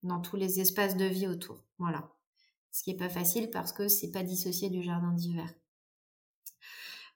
[0.02, 1.62] dans tous les espaces de vie autour.
[1.78, 2.10] Voilà
[2.76, 5.48] ce qui n'est pas facile parce que c'est pas dissocié du jardin d'hiver.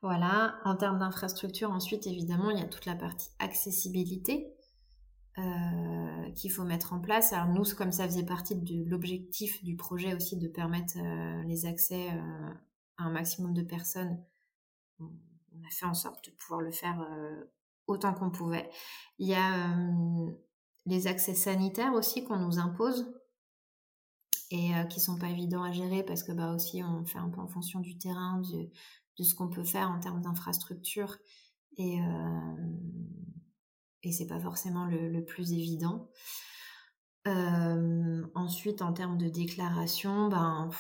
[0.01, 4.55] Voilà, en termes d'infrastructure, ensuite évidemment, il y a toute la partie accessibilité
[5.39, 7.33] euh, qu'il faut mettre en place.
[7.33, 11.67] Alors nous, comme ça faisait partie de l'objectif du projet aussi de permettre euh, les
[11.67, 12.51] accès euh,
[12.99, 14.21] à un maximum de personnes,
[14.99, 17.09] on a fait en sorte de pouvoir le faire
[17.87, 18.69] autant qu'on pouvait.
[19.19, 19.75] Il y a
[20.85, 23.11] les accès sanitaires aussi qu'on nous impose
[24.51, 27.41] et qui sont pas évidents à gérer parce que bah aussi on fait un peu
[27.41, 28.43] en fonction du terrain,
[29.19, 31.17] de ce qu'on peut faire en termes d'infrastructure
[31.79, 31.99] et
[34.03, 36.11] et c'est pas forcément le, plus évident.
[37.27, 40.71] Euh, ensuite, en termes de déclaration, ben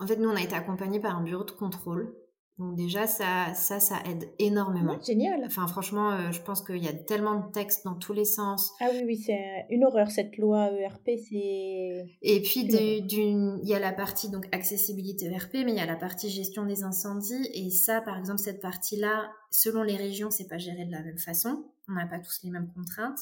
[0.00, 2.17] en fait nous on a été accompagnés par un bureau de contrôle
[2.58, 4.98] donc déjà, ça, ça, ça aide énormément.
[5.00, 5.44] génial.
[5.46, 8.72] Enfin, franchement, euh, je pense qu'il y a tellement de textes dans tous les sens.
[8.80, 12.06] Ah oui, oui, c'est une horreur cette loi ERP, c'est.
[12.22, 15.96] Et puis il y a la partie donc accessibilité ERP, mais il y a la
[15.96, 17.48] partie gestion des incendies.
[17.54, 21.18] Et ça, par exemple, cette partie-là, selon les régions, c'est pas géré de la même
[21.18, 21.64] façon.
[21.88, 23.20] On n'a pas tous les mêmes contraintes.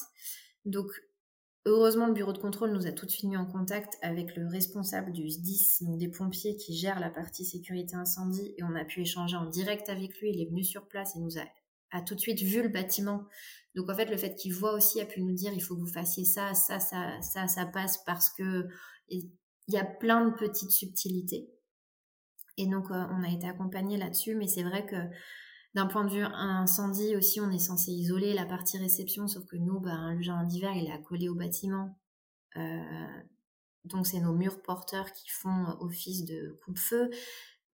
[0.65, 0.87] Donc
[1.67, 4.47] Heureusement, le bureau de contrôle nous a tout de suite mis en contact avec le
[4.47, 8.85] responsable du SDIS, donc des pompiers qui gèrent la partie sécurité incendie, et on a
[8.85, 10.29] pu échanger en direct avec lui.
[10.29, 11.43] Il est venu sur place et nous a,
[11.91, 13.25] a tout de suite vu le bâtiment.
[13.75, 15.81] Donc en fait, le fait qu'il voit aussi a pu nous dire il faut que
[15.81, 18.69] vous fassiez ça, ça, ça, ça, ça passe parce que
[19.09, 19.29] il
[19.67, 21.49] y a plein de petites subtilités.
[22.55, 24.95] Et donc euh, on a été accompagné là-dessus, mais c'est vrai que
[25.77, 29.57] d'un point de vue incendie aussi, on est censé isoler la partie réception, sauf que
[29.57, 31.95] nous, ben, le jardin d'hiver, il est accolé au bâtiment.
[32.55, 33.21] Euh,
[33.85, 37.11] donc c'est nos murs porteurs qui font office de coupe-feu.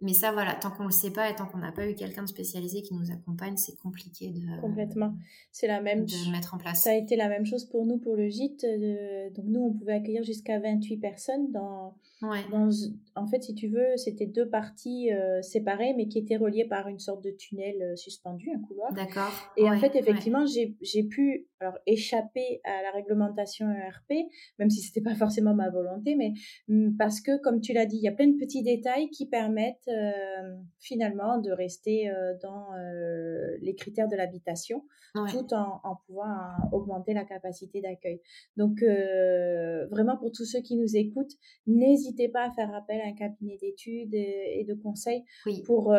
[0.04, 1.96] Mais ça, voilà, tant qu'on ne le sait pas et tant qu'on n'a pas eu
[1.96, 4.60] quelqu'un de spécialisé qui nous accompagne, c'est compliqué de.
[4.60, 5.16] Complètement.
[5.54, 6.06] C'est la même.
[6.06, 6.84] De mettre en place.
[6.84, 8.66] Ça a été la même chose pour nous pour le gîte.
[8.66, 11.96] Euh, donc nous, on pouvait accueillir jusqu'à 28 personnes dans.
[12.22, 12.70] dans
[13.16, 16.90] en fait, si tu veux, c'était deux parties euh, séparées, mais qui étaient reliées par
[16.90, 18.92] une sorte de tunnel euh, suspendu, un couloir.
[18.92, 19.32] D'accord.
[19.56, 24.28] Et en fait, effectivement, j'ai pu alors échapper à la réglementation ERP,
[24.60, 26.34] même si c'était pas forcément ma volonté, mais
[26.68, 29.28] mm, parce que, comme tu l'as dit, il y a plein de petits détails qui
[29.28, 34.84] permettent euh, finalement de rester euh, dans euh, les critères de l'habitation,
[35.30, 36.36] tout en, en, pouvant
[36.72, 38.20] augmenter la capacité d'accueil.
[38.58, 41.34] Donc, vraiment pour tous ceux qui nous écoutent,
[41.68, 45.24] n'hésitez pas à faire appel à un cabinet d'études et, de conseils
[45.66, 45.96] pour,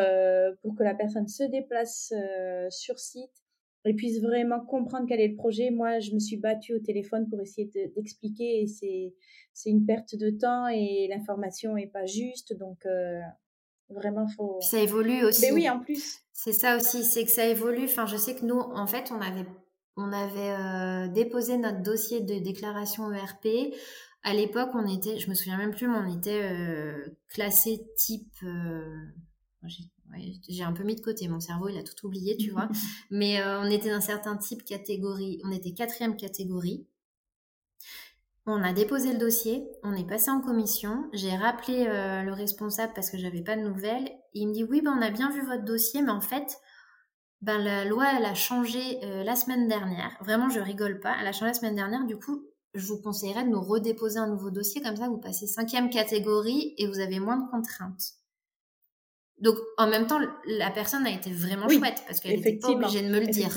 [0.63, 2.13] pour que la personne se déplace
[2.71, 3.44] sur site
[3.85, 5.71] et puissent vraiment comprendre quel est le projet.
[5.71, 9.15] Moi, je me suis battue au téléphone pour essayer d'expliquer et c'est,
[9.53, 12.57] c'est une perte de temps et l'information est pas juste.
[12.57, 13.21] Donc, euh,
[13.91, 14.59] vraiment, faut.
[14.61, 15.43] Ça évolue aussi.
[15.43, 16.21] Mais oui, en plus.
[16.33, 17.85] C'est ça aussi, c'est que ça évolue.
[17.85, 19.47] Enfin, je sais que nous, en fait, on avait,
[19.97, 23.75] on avait euh, déposé notre dossier de déclaration ERP.
[24.23, 28.33] À l'époque, on était, je me souviens même plus, mais on était euh, classé type.
[29.67, 29.85] j'ai
[30.63, 32.69] un peu mis de côté, mon cerveau il a tout oublié, tu vois.
[33.11, 36.87] Mais on était d'un certain type catégorie, on était quatrième catégorie.
[38.47, 41.09] On a déposé le dossier, on est passé en commission.
[41.15, 44.11] J'ai rappelé euh, le responsable parce que j'avais pas de nouvelles.
[44.35, 46.59] Il me dit oui, ben on a bien vu votre dossier, mais en fait,
[47.41, 50.15] ben la loi elle a changé euh, la semaine dernière.
[50.21, 51.17] Vraiment, je rigole pas.
[51.19, 52.05] Elle a changé la semaine dernière.
[52.05, 52.45] Du coup,
[52.75, 56.75] je vous conseillerais de nous redéposer un nouveau dossier comme ça, vous passez cinquième catégorie
[56.77, 58.19] et vous avez moins de contraintes.
[59.39, 63.03] Donc, en même temps, la personne a été vraiment chouette parce qu'elle n'était pas obligée
[63.03, 63.57] de me le dire.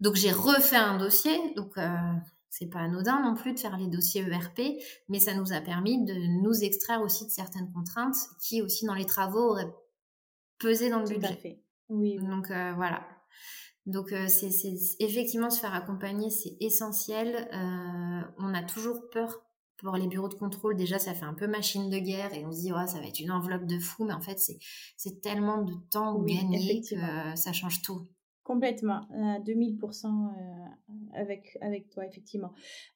[0.00, 1.36] Donc, j'ai refait un dossier.
[1.56, 1.88] Donc, euh,
[2.48, 4.60] c'est pas anodin non plus de faire les dossiers ERP,
[5.08, 8.94] mais ça nous a permis de nous extraire aussi de certaines contraintes qui aussi dans
[8.94, 9.74] les travaux auraient
[10.58, 11.36] pesé dans le budget.
[11.36, 11.62] fait.
[11.88, 12.18] Oui.
[12.18, 13.06] Donc euh, voilà.
[13.84, 14.50] Donc euh, c'est
[14.98, 17.48] effectivement se faire accompagner, c'est essentiel.
[17.52, 19.45] Euh, on a toujours peur
[19.78, 20.76] pour les bureaux de contrôle.
[20.76, 23.20] Déjà, ça fait un peu machine de guerre et on se dit ça va être
[23.20, 24.38] une enveloppe de fou, mais en fait
[24.96, 26.96] c'est tellement de temps gagné que
[27.36, 28.06] ça change tout.
[28.46, 30.30] Complètement, à 2000% euh,
[31.14, 32.52] avec, avec toi, effectivement.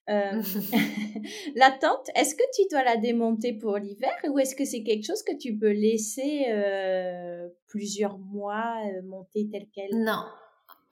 [0.08, 0.40] Euh,
[1.56, 5.04] la tente, est-ce que tu dois la démonter pour l'hiver ou est-ce que c'est quelque
[5.04, 10.22] chose que tu peux laisser euh, plusieurs mois monter telle qu'elle Non,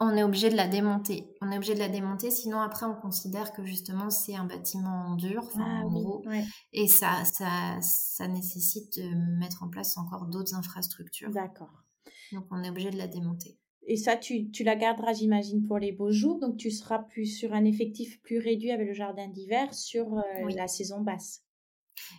[0.01, 1.34] on est obligé de la démonter.
[1.40, 5.16] On est obligé de la démonter, sinon après on considère que justement c'est un bâtiment
[5.16, 6.24] dur, ah en gros,
[6.72, 11.30] et ça, ça, ça nécessite de mettre en place encore d'autres infrastructures.
[11.30, 11.84] D'accord.
[12.32, 13.59] Donc on est obligé de la démonter.
[13.90, 16.38] Et ça, tu, tu la garderas, j'imagine, pour les beaux jours.
[16.38, 20.22] Donc, tu seras plus sur un effectif plus réduit avec le jardin d'hiver sur euh,
[20.55, 21.42] la saison basse.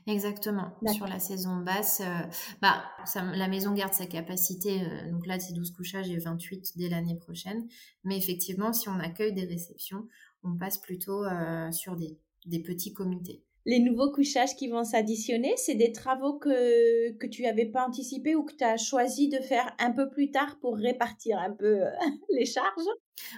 [0.07, 0.75] Exactement.
[0.93, 2.21] Sur la saison basse, euh,
[2.61, 2.83] bah,
[3.15, 4.81] la maison garde sa capacité.
[4.81, 7.67] Euh, donc là, c'est 12 couchages et 28 dès l'année prochaine.
[8.03, 10.07] Mais effectivement, si on accueille des réceptions,
[10.43, 11.25] on passe plutôt
[11.71, 17.11] sur des, des petits comités les nouveaux couchages qui vont s'additionner, c'est des travaux que,
[17.17, 20.31] que tu n'avais pas anticipés ou que tu as choisi de faire un peu plus
[20.31, 21.91] tard pour répartir un peu euh,
[22.35, 22.89] les charges?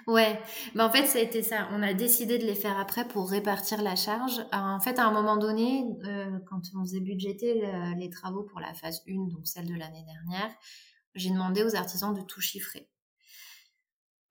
[0.07, 0.39] Ouais,
[0.73, 1.67] mais en fait, ça a été ça.
[1.73, 4.39] On a décidé de les faire après pour répartir la charge.
[4.53, 8.61] En fait, à un moment donné, euh, quand on faisait budgéter euh, les travaux pour
[8.61, 10.55] la phase 1, donc celle de l'année dernière,
[11.13, 12.87] j'ai demandé aux artisans de tout chiffrer.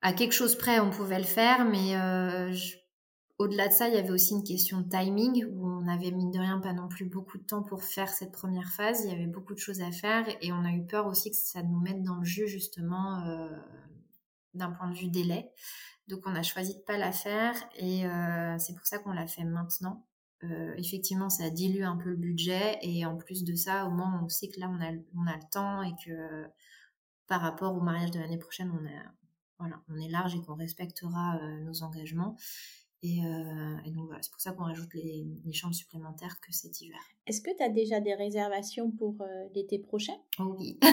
[0.01, 1.91] À quelque chose près, on pouvait le faire, mais
[2.53, 2.80] je
[3.41, 6.29] au-delà de ça, il y avait aussi une question de timing où on avait mine
[6.29, 9.03] de rien pas non plus beaucoup de temps pour faire cette première phase.
[9.03, 11.37] Il y avait beaucoup de choses à faire et on a eu peur aussi que
[11.37, 13.49] ça nous mette dans le jeu justement euh,
[14.53, 15.51] d'un point de vue délai.
[16.07, 19.25] Donc on a choisi de pas la faire et euh, c'est pour ça qu'on l'a
[19.25, 20.05] fait maintenant.
[20.43, 24.21] Euh, effectivement, ça dilue un peu le budget et en plus de ça, au moins
[24.23, 26.45] on sait que là on a, le temps et que
[27.25, 28.71] par rapport au mariage de l'année prochaine,
[29.59, 32.35] on est large et qu'on respectera nos engagements.
[33.03, 36.99] Euh, et, donc voilà, c'est pour ça qu'on rajoute les, chambres supplémentaires que cet hiver.
[37.25, 40.13] Est-ce que tu as déjà des réservations pour euh, l'été prochain?
[40.39, 40.79] Oh Oui.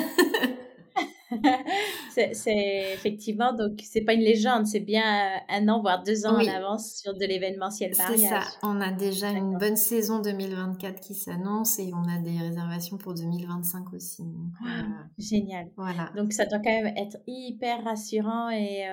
[2.32, 6.36] c'est effectivement, donc c'est pas une légende, c'est bien euh, un an, voire deux ans
[6.36, 8.20] en avance sur de l'événementiel mariage.
[8.20, 12.38] C'est ça, on a déjà une bonne saison 2024 qui s'annonce et on a des
[12.38, 14.24] réservations pour 2025 aussi.
[14.64, 14.86] Ah,
[15.18, 15.68] génial.
[15.76, 16.10] Voilà.
[16.16, 18.86] Donc ça doit quand même être hyper rassurant et,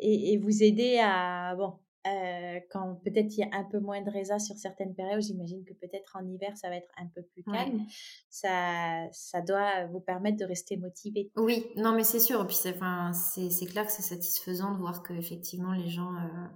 [0.00, 1.74] et, et vous aider à, bon,
[2.06, 5.62] euh, quand peut-être il y a un peu moins de résa sur certaines périodes, j'imagine
[5.64, 7.84] que peut-être en hiver ça va être un peu plus calme.
[8.30, 11.30] Ça, ça doit vous permettre de rester motivé.
[11.36, 12.40] Oui, non mais c'est sûr.
[12.40, 15.90] Et puis c'est, enfin, c'est, c'est clair que c'est satisfaisant de voir que effectivement les
[15.90, 16.46] gens, euh,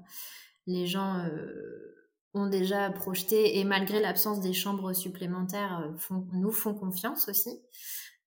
[0.67, 1.95] les gens euh,
[2.33, 7.61] ont déjà projeté et malgré l'absence des chambres supplémentaires, font, nous font confiance aussi.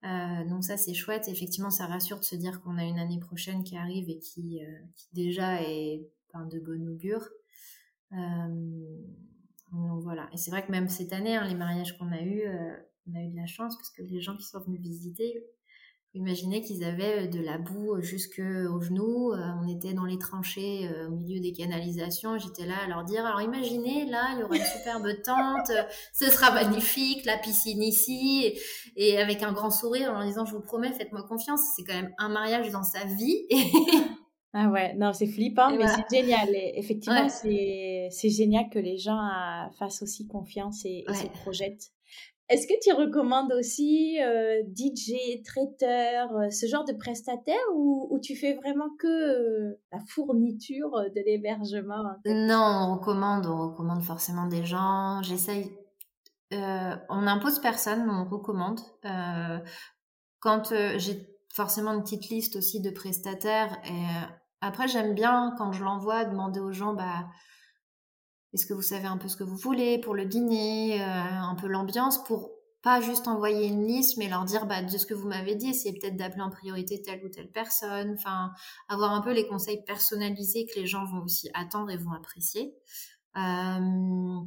[0.04, 1.28] donc ça c'est chouette.
[1.30, 4.62] Effectivement, ça rassure de se dire qu'on a une année prochaine qui arrive et qui,
[4.96, 6.08] qui déjà est
[6.46, 7.28] de bon augure.
[8.14, 8.18] Euh,
[9.72, 10.30] donc voilà.
[10.34, 12.76] Et c'est vrai que même cette année, hein, les mariages qu'on a eu, euh,
[13.10, 15.44] on a eu de la chance parce que les gens qui sont venus visiter,
[16.14, 19.34] imaginez qu'ils avaient euh, de la boue jusqu'aux genoux.
[19.34, 22.38] on était dans les tranchées au milieu des canalisations.
[22.38, 25.72] J'étais là à leur dire alors imaginez, là, il y aura une superbe tente,
[26.14, 28.58] ce sera magnifique, la piscine ici,
[28.96, 31.96] et, avec un grand sourire en leur disant je vous promets, faites-moi confiance, c'est quand
[31.96, 33.48] même un mariage dans sa vie.
[34.60, 36.50] Ah ouais, non, c'est flippant, mais c'est génial.
[36.52, 39.20] effectivement, c'est génial que les gens
[39.78, 41.92] fassent aussi confiance et, se projettent.
[42.50, 48.36] Est-ce que tu recommandes aussi euh, DJ, traiteur, euh, ce genre de prestataire ou, tu
[48.36, 54.66] fais vraiment que euh, la fourniture de l'hébergement Non, on recommande, on recommande forcément des
[54.66, 55.22] gens.
[55.22, 55.70] J'essaye.
[56.52, 58.80] on n'impose personne, mais on recommande.
[60.40, 65.84] quand j'ai forcément une petite liste aussi de prestataires et après j'aime bien quand je
[65.84, 67.26] l'envoie demander aux gens bah
[68.54, 71.56] est-ce que vous savez un peu ce que vous voulez pour le dîner, euh, un
[71.56, 72.52] peu l'ambiance, pour
[72.82, 75.74] pas juste envoyer une liste, mais leur dire bah, de ce que vous m'avez dit,
[75.74, 78.52] c'est peut-être d'appeler en priorité telle ou telle personne, enfin
[78.88, 82.74] avoir un peu les conseils personnalisés que les gens vont aussi attendre et vont apprécier.
[83.36, 84.40] Euh,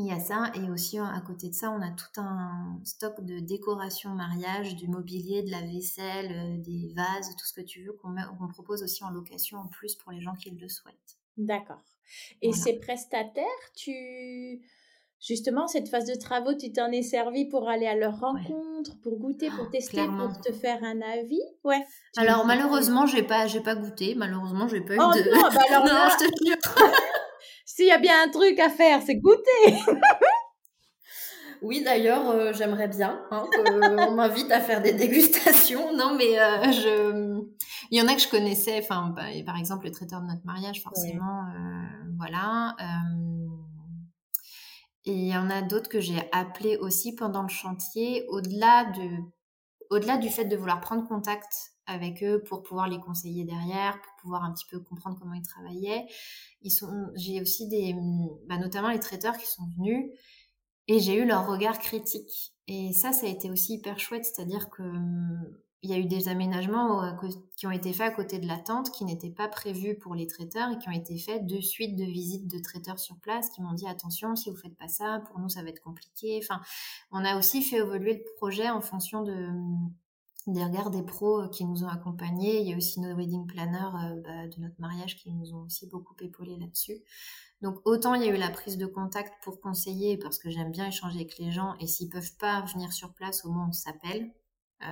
[0.00, 3.20] il y a ça, et aussi à côté de ça, on a tout un stock
[3.24, 7.84] de décoration mariage, du mobilier, de la vaisselle, euh, des vases, tout ce que tu
[7.84, 11.18] veux qu'on propose aussi en location en plus pour les gens qui le souhaitent.
[11.36, 11.82] D'accord.
[12.42, 13.44] Et ces prestataires,
[13.76, 14.60] tu
[15.20, 19.18] justement cette phase de travaux, tu t'en es servi pour aller à leur rencontre, pour
[19.18, 21.42] goûter, pour ah, tester, pour te faire un avis?
[21.62, 21.84] Ouais.
[22.16, 24.14] Alors malheureusement, j'ai pas j'ai pas goûté.
[24.14, 25.34] Malheureusement, j'ai pas eu oh de.
[25.34, 26.56] Non, bah alors non, je te jure.
[27.76, 29.78] S'il y a bien un truc à faire, c'est goûter.
[31.62, 35.94] Oui, d'ailleurs, euh, j'aimerais bien hein, qu'on m'invite à faire des dégustations.
[35.94, 37.44] Non, mais euh, je,
[37.90, 38.78] il y en a que je connaissais.
[38.82, 42.74] Enfin, bah, par exemple, le traiteur de notre mariage, forcément, euh, voilà.
[45.04, 49.08] et il y en a d'autres que j'ai appelés aussi pendant le chantier, au-delà de,
[49.90, 54.12] au-delà du fait de vouloir prendre contact avec eux pour pouvoir les conseiller derrière, pour
[54.22, 56.06] pouvoir un petit peu comprendre comment ils travaillaient.
[56.62, 57.94] Ils sont, j'ai aussi des,
[58.48, 60.10] bah, notamment les traiteurs qui sont venus
[60.88, 62.52] et j'ai eu leur regard critique.
[62.66, 66.04] Et ça, ça a été aussi hyper chouette, c'est-à-dire que hum, il y a eu
[66.04, 67.12] des aménagements euh,
[67.56, 70.26] qui ont été faits à côté de la tente, qui n'étaient pas prévus pour les
[70.26, 73.62] traiteurs et qui ont été faits de suite de visites de traiteurs sur place qui
[73.62, 76.38] m'ont dit attention, si vous faites pas ça, pour nous ça va être compliqué.
[76.42, 76.60] Enfin,
[77.12, 79.90] on a aussi fait évoluer le projet en fonction de hum,
[80.46, 82.60] des regards des pros euh, qui nous ont accompagnés.
[82.60, 85.64] Il y a aussi nos wedding planners euh, bah, de notre mariage qui nous ont
[85.64, 87.02] aussi beaucoup épaulés là-dessus.
[87.60, 90.70] Donc autant il y a eu la prise de contact pour conseiller parce que j'aime
[90.70, 93.72] bien échanger avec les gens et s'ils peuvent pas venir sur place, au moins on
[93.72, 94.32] s'appelle.
[94.82, 94.86] Euh,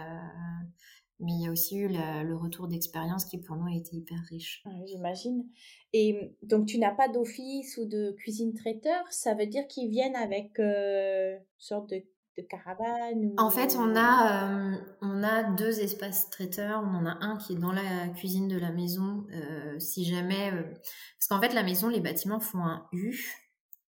[1.20, 4.18] mais il y a aussi eu le retour d'expérience qui pour nous a été hyper
[4.28, 4.62] riche.
[4.86, 5.48] J'imagine.
[5.92, 10.14] Et donc tu n'as pas d'office ou de cuisine traiteur, ça veut dire qu'ils viennent
[10.14, 12.04] avec une sorte de
[12.42, 16.82] caravane En fait, on a, euh, on a deux espaces traiteurs.
[16.84, 19.26] On en a un qui est dans la cuisine de la maison.
[19.32, 20.52] Euh, si jamais.
[20.52, 23.16] Euh, parce qu'en fait, la maison, les bâtiments font un U.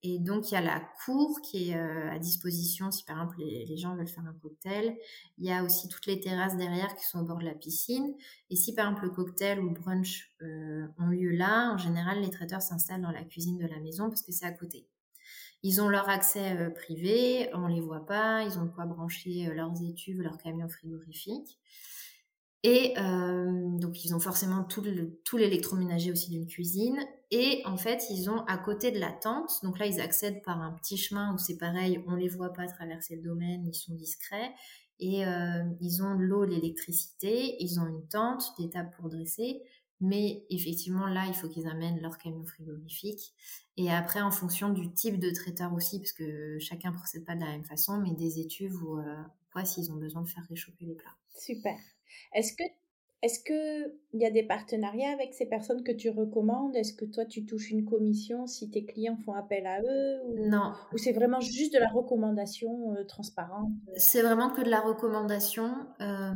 [0.04, 3.66] Et donc, il y a la cour qui est à disposition si par exemple les,
[3.66, 4.96] les, gens veulent faire un cocktail.
[5.40, 8.14] Il y a aussi toutes les terrasses derrière qui sont au bord de la piscine.
[8.52, 10.32] Et si par exemple le cocktail ou le brunch
[11.00, 14.22] ont lieu là, en général, les traiteurs s'installent dans la cuisine de la maison parce
[14.22, 14.88] que c'est à côté.
[15.64, 19.54] Ils ont leur accès euh, privé, on les voit pas, ils ont quoi brancher euh,
[19.54, 21.58] leurs études, leurs camions frigorifiques.
[22.64, 27.00] Et euh, donc, ils ont forcément tout, l'électroménager aussi d'une cuisine.
[27.32, 30.62] Et en fait, ils ont à côté de la tente, donc là, ils accèdent par
[30.62, 33.94] un petit chemin où c'est pareil, on les voit pas traverser le domaine, ils sont
[33.94, 34.54] discrets.
[35.00, 35.22] Et
[35.80, 39.62] ils ont l'eau, l'électricité, ils ont une tente, des tables pour dresser.
[40.00, 43.34] Mais effectivement, là, il faut qu'ils amènent leur camion frigorifique.
[43.78, 47.42] Et après, en fonction du type de traiteur aussi, parce que chacun procède pas de
[47.42, 49.16] la même façon, mais des étuves ou euh,
[49.52, 51.16] quoi, s'ils ont besoin de faire réchauffer les plats.
[51.36, 51.78] Super.
[52.34, 52.64] Est-ce que
[53.24, 56.76] est-ce que il y a des partenariats avec ces personnes que tu recommandes?
[56.76, 60.74] Est-ce que toi tu touches une commission si tes clients font appel à eux Non.
[60.94, 65.74] Ou c'est vraiment juste de la recommandation euh, transparente C'est vraiment que de la recommandation.
[66.00, 66.32] Euh,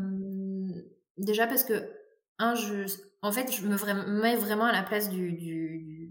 [1.20, 1.88] déjà parce que
[2.40, 2.88] un, je
[3.22, 6.10] en fait, je me mets vraiment à la place des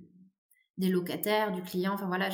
[0.89, 1.95] locataires, du client.
[1.95, 2.29] Enfin voilà,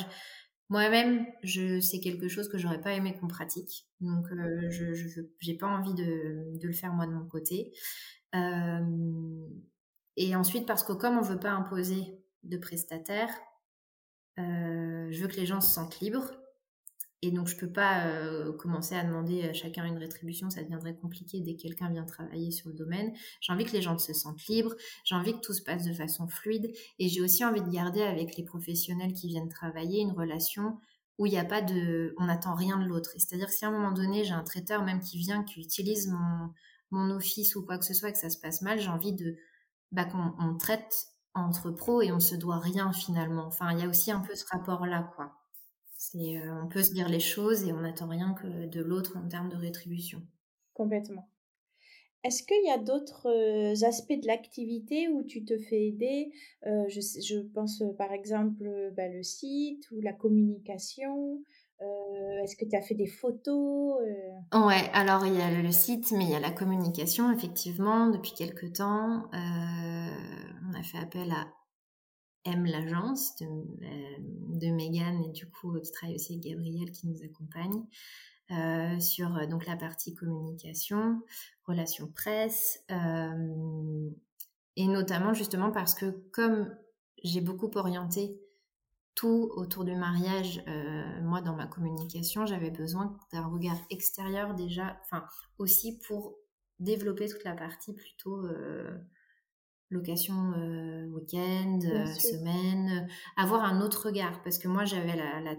[0.69, 3.87] moi-même, c'est quelque chose que j'aurais pas aimé qu'on pratique.
[4.01, 4.93] Donc, euh, je
[5.39, 7.73] j'ai pas envie de, le faire moi de mon côté.
[8.35, 9.47] Euh,
[10.17, 12.03] et ensuite, parce que comme on veut pas imposer
[12.43, 13.29] de prestataire,
[14.39, 16.31] euh, je veux que les gens se sentent libres.
[17.23, 20.95] Et donc, je peux pas euh, commencer à demander à chacun une rétribution, ça deviendrait
[20.95, 23.11] compliqué dès que quelqu'un vient travailler sur le domaine.
[23.41, 25.93] J'ai envie que les gens se sentent libres, j'ai envie que tout se passe de
[25.93, 30.11] façon fluide, et j'ai aussi envie de garder avec les professionnels qui viennent travailler une
[30.11, 30.77] relation
[31.17, 33.09] où il n'y a pas de, on n'attend rien de l'autre.
[33.15, 36.07] C'est-à-dire que si à un moment donné, j'ai un traiteur même qui vient, qui utilise
[36.07, 36.53] mon,
[36.91, 39.35] mon office ou quoi que ce soit, que ça se passe mal, j'ai envie de,
[39.91, 43.45] bah, qu'on traite entre pros et on se doit rien finalement.
[43.47, 45.33] Enfin, il y a aussi un peu ce rapport-là, quoi.
[46.15, 49.27] Euh, on peut se dire les choses et on n'attend rien que de l'autre en
[49.27, 50.21] termes de rétribution.
[50.73, 51.29] Complètement.
[52.23, 56.31] Est-ce qu'il y a d'autres euh, aspects de l'activité où tu te fais aider?
[56.65, 61.41] Euh, je, pense par exemple bah, le site ou la communication.
[62.43, 63.99] Est-ce que tu as fait des photos
[64.51, 68.33] Ouais, alors il y a le site, mais il y a la communication, effectivement, depuis
[68.33, 69.29] quelques temps.
[69.31, 71.45] on a fait appel à
[72.47, 73.45] M, l'agence de,
[74.59, 77.83] de Megan, et du coup, qui travaille aussi avec Gabriel, qui nous accompagne.
[78.49, 81.21] Euh, sur euh, donc la partie communication,
[81.65, 84.09] relations presse, euh,
[84.77, 86.73] et notamment justement parce que comme
[87.25, 88.39] j'ai beaucoup orienté
[89.15, 90.63] tout autour du mariage,
[91.23, 95.25] moi dans ma communication, j'avais besoin d'un regard extérieur déjà, enfin
[95.57, 96.37] aussi pour
[96.79, 98.43] développer toute la partie plutôt
[99.89, 104.41] location euh, week-end, euh, semaine, avoir un autre regard.
[104.43, 105.55] Parce que moi j'avais la, la,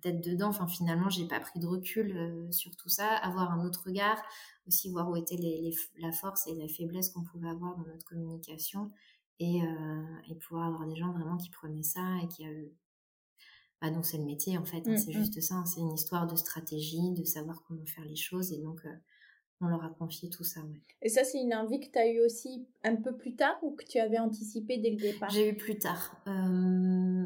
[0.00, 3.64] tête dedans, enfin finalement j'ai pas pris de recul euh, sur tout ça, avoir un
[3.64, 4.20] autre regard,
[4.66, 7.86] aussi voir où était les, les, la force et la faiblesse qu'on pouvait avoir dans
[7.86, 8.90] notre communication.
[9.38, 9.60] Et,
[10.28, 12.48] et pouvoir avoir des gens vraiment qui prenaient ça et qui a
[13.80, 15.18] bah donc c'est le métier en fait, hein, mmh, c'est mmh.
[15.18, 18.52] juste ça, hein, c'est une histoire de stratégie, de savoir comment faire les choses.
[18.52, 18.86] Et donc
[19.62, 20.60] on leur a confié tout ça.
[21.00, 23.74] Et ça, c'est une envie que tu as eu aussi un peu plus tard ou
[23.74, 25.30] que tu avais anticipé dès le départ?
[25.30, 26.16] J'ai eu plus tard.
[26.26, 27.24] Euh,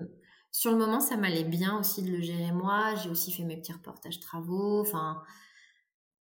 [0.53, 2.95] sur le moment, ça m'allait bien aussi de le gérer moi.
[2.97, 4.81] J'ai aussi fait mes petits reportages travaux.
[4.81, 5.23] Enfin,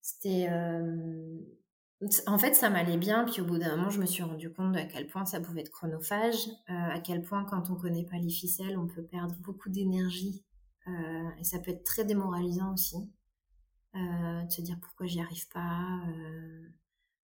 [0.01, 0.47] c'était.
[0.49, 1.39] Euh,
[2.27, 3.25] en fait, ça m'allait bien.
[3.25, 5.61] Puis au bout d'un moment, je me suis rendu compte à quel point ça pouvait
[5.61, 9.35] être chronophage, euh, à quel point quand on connaît pas les ficelles, on peut perdre
[9.41, 10.43] beaucoup d'énergie.
[11.39, 13.11] et ça peut être très démoralisant aussi.
[13.95, 16.67] Euh, de se dire pourquoi j'y arrive pas, euh,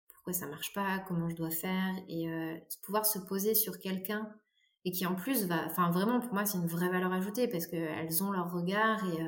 [0.08, 4.28] pourquoi ça marche pas, comment je dois faire, et euh, pouvoir se poser sur quelqu'un
[4.84, 7.66] et qui en plus va, enfin vraiment pour moi c'est une vraie valeur ajoutée parce
[7.66, 9.18] qu'elles ont leur regard et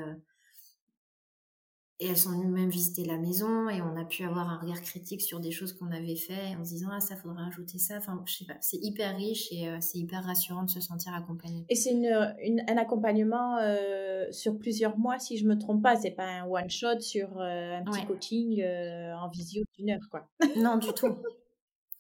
[2.00, 4.80] et elles sont venues même visiter la maison et on a pu avoir un regard
[4.80, 7.98] critique sur des choses qu'on avait fait en se disant ah ça faudrait ajouter ça.
[7.98, 11.12] Enfin je sais pas, c'est hyper riche et euh, c'est hyper rassurant de se sentir
[11.14, 11.66] accompagné.
[11.68, 15.94] Et c'est une, un accompagnement euh, sur plusieurs mois si je me trompe pas.
[15.96, 20.26] C'est pas un one shot sur euh, un petit coaching en visio d'une heure quoi.
[20.56, 21.18] non du tout.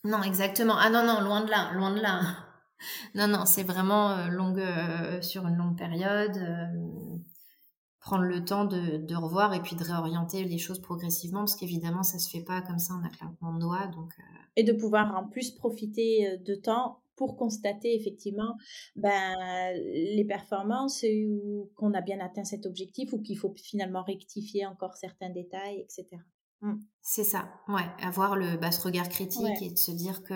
[0.04, 0.76] Non exactement.
[0.78, 2.22] Ah non non loin de là, loin de là.
[3.14, 4.64] Non non c'est vraiment longue
[5.20, 6.40] sur une longue période
[8.00, 12.18] prendre le temps de, revoir et puis de réorienter les choses progressivement parce qu'évidemment ça
[12.18, 14.22] se fait pas comme ça en un claquement de doigts donc euh.
[14.56, 18.56] et de pouvoir en plus profiter euh, de temps pour constater effectivement
[18.96, 19.36] ben,
[19.74, 24.96] les performances ou qu'on a bien atteint cet objectif ou qu'il faut finalement rectifier encore
[24.96, 26.06] certains détails etc
[26.62, 26.76] mmh.
[27.02, 30.34] C'est ça, ouais, avoir le bah, ce regard critique et de se dire que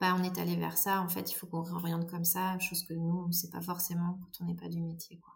[0.00, 2.82] bah, on est allé vers ça, en fait, il faut qu'on réoriente comme ça, chose
[2.82, 5.20] que nous, on ne sait pas forcément quand on n'est pas du métier.
[5.20, 5.33] Quoi.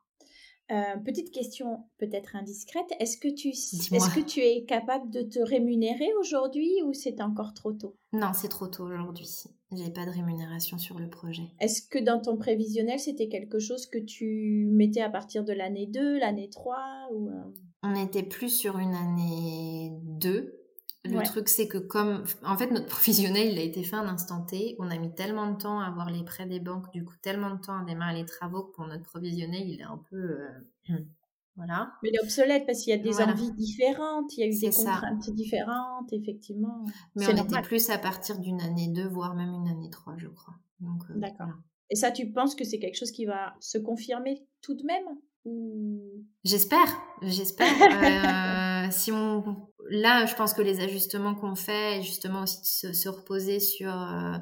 [0.71, 2.93] Euh, petite question peut-être indiscrète.
[3.01, 7.55] Est-ce que, tu, est-ce que tu es capable de te rémunérer aujourd'hui ou c'est encore
[7.55, 7.97] trop tôt?
[8.13, 9.29] Non, c'est trop tôt aujourd'hui.
[9.73, 11.45] J'ai pas de rémunération sur le projet.
[11.61, 15.87] Est-ce que dans ton prévisionnel, c'était quelque chose que tu mettais à partir de l'année
[15.87, 16.77] 2, l'année 3
[17.13, 17.33] ou, euh?
[17.83, 20.58] On était plus sur une année 2
[21.09, 24.43] le truc, c'est que comme, en fait, notre provisionnel, il a été fait un instant
[24.43, 24.77] T.
[24.79, 27.55] On a mis tellement de temps à avoir les prêts des banques, du coup, tellement
[27.55, 30.49] de temps à démarrer les travaux que pour notre provisionnel, il est un peu, euh,
[31.57, 31.93] voilà.
[32.03, 34.59] Mais il est obsolète parce qu'il y a des envies différentes, il y a eu
[34.59, 36.85] des contraintes différentes, effectivement.
[37.17, 40.29] Mais on était plus à partir d'une année 2, voire même une année 3, je
[40.29, 40.55] crois.
[40.83, 40.87] Euh,
[41.17, 41.49] D'accord.
[41.91, 45.05] Et ça, tu penses que c'est quelque chose qui va se confirmer tout de même?
[46.45, 47.67] J'espère, j'espère.
[48.87, 53.61] euh, si on, là, je pense que les ajustements qu'on fait, justement aussi se, reposer
[53.61, 54.39] sur euh,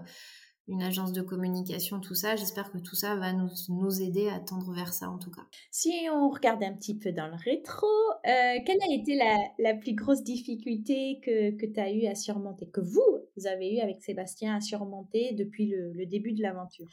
[0.68, 4.40] une agence de communication, tout ça, j'espère que tout ça va nous, nous, aider à
[4.40, 5.42] tendre vers ça en tout cas.
[5.70, 9.74] Si on regarde un petit peu dans le rétro, euh, quelle a été la, la,
[9.74, 14.03] plus grosse difficulté que, que tu as eu à surmonter, que vous avez eu avec
[14.03, 16.88] Sébastien à surmonter depuis le, le début de l'aventure?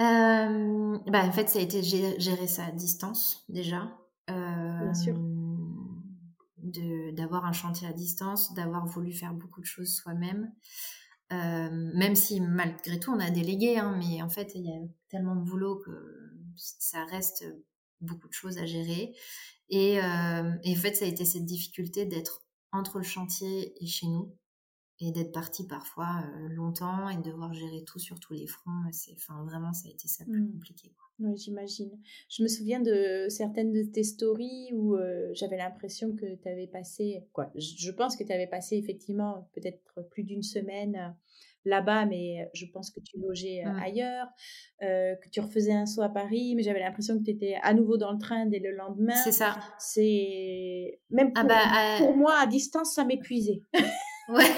[0.00, 3.96] Euh, bah, en fait, ça a été gérer ça à distance déjà.
[4.28, 5.18] Bien sûr.
[7.12, 10.52] D'avoir un chantier à distance, d'avoir voulu faire beaucoup de choses soi-même.
[11.30, 14.78] même si malgré tout on a délégué, hein, mais en fait il y a
[15.08, 15.90] tellement de boulot que
[16.56, 17.44] ça reste
[18.00, 19.14] beaucoup de choses à gérer.
[19.68, 22.42] Et, et en fait ça a été cette difficulté d'être
[22.72, 24.36] entre le chantier et chez nous,
[25.00, 28.82] et d'être parti parfois euh, longtemps et de devoir gérer tout sur tous les fronts.
[28.92, 30.52] C'est, enfin, vraiment, ça a été ça plus mmh.
[30.52, 30.92] compliqué.
[31.20, 31.90] Oui, j'imagine.
[32.28, 36.66] Je me souviens de certaines de tes stories où euh, j'avais l'impression que tu avais
[36.66, 41.08] passé, quoi, je pense que tu avais passé effectivement peut-être plus d'une semaine euh,
[41.66, 43.78] là-bas, mais je pense que tu logeais mmh.
[43.80, 44.28] ailleurs,
[44.80, 47.98] que tu refaisais un saut à Paris, mais j'avais l'impression que tu étais à nouveau
[47.98, 49.14] dans le train dès le lendemain.
[49.24, 49.58] C'est ça.
[49.78, 53.62] C'est même ah bah, pour moi à distance, ça m'épuisait.
[54.30, 54.54] Ouais.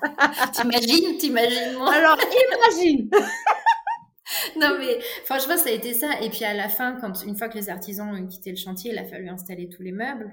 [0.52, 1.92] t'imagines, t'imagines moi.
[1.92, 3.10] Alors imagine.
[4.60, 6.20] non mais franchement ça a été ça.
[6.20, 8.92] Et puis à la fin, quand une fois que les artisans ont quitté le chantier,
[8.92, 10.30] il a fallu installer tous les meubles.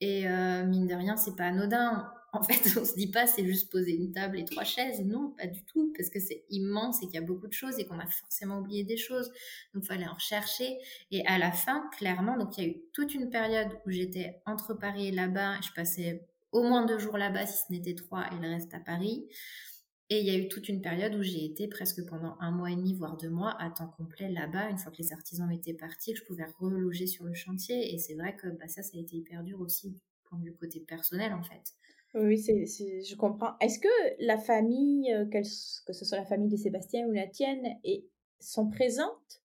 [0.00, 2.08] Et euh, mine de rien, c'est pas anodin.
[2.32, 5.00] En fait, on se dit pas c'est juste poser une table et trois chaises.
[5.04, 7.78] Non, pas du tout, parce que c'est immense et qu'il y a beaucoup de choses
[7.78, 9.28] et qu'on a forcément oublié des choses.
[9.74, 10.78] Donc, il fallait en rechercher.
[11.10, 14.40] Et à la fin, clairement, donc il y a eu toute une période où j'étais
[14.46, 15.60] entre Paris et là-bas.
[15.60, 18.80] Je passais au moins deux jours là-bas, si ce n'était trois, et le reste à
[18.80, 19.26] Paris.
[20.10, 22.70] Et il y a eu toute une période où j'ai été presque pendant un mois
[22.70, 25.72] et demi, voire deux mois, à temps complet là-bas, une fois que les artisans étaient
[25.72, 27.94] partis, je pouvais reloger sur le chantier.
[27.94, 29.96] Et c'est vrai que bah, ça, ça a été hyper dur aussi,
[30.32, 31.72] du côté personnel, en fait.
[32.14, 33.58] Oui, c'est, je comprends.
[33.60, 33.88] Est-ce que
[34.18, 37.66] la famille, euh, que ce soit la famille de Sébastien ou la tienne,
[38.38, 39.40] sont présentes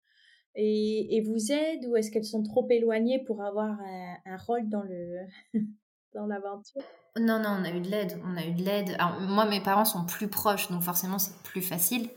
[0.56, 3.80] et, et vous aident ou est-ce qu'elles sont trop éloignées pour avoir
[4.26, 5.20] un rôle dans le
[6.26, 6.82] l'aventure?
[7.20, 8.20] Non, non, on a eu de l'aide.
[8.26, 8.98] On a eu de l'aide.
[9.22, 12.10] Moi, mes parents sont plus proches, donc forcément, c'est plus facile.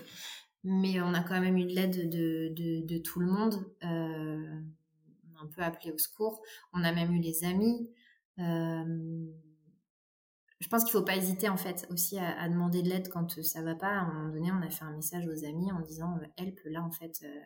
[0.64, 2.52] Mais on a quand même eu de l'aide de,
[2.86, 3.54] de, tout le monde.
[3.82, 4.60] Euh,
[5.24, 6.42] on a un peu appelé au secours.
[6.72, 7.90] On a même eu les amis.
[8.38, 9.24] Euh,
[10.60, 13.62] je pense qu'il faut pas hésiter en fait aussi à, demander de l'aide quand ça
[13.62, 13.88] va pas.
[13.88, 16.60] À un moment donné, on a fait un message aux amis en disant euh, help
[16.66, 17.40] là en fait euh,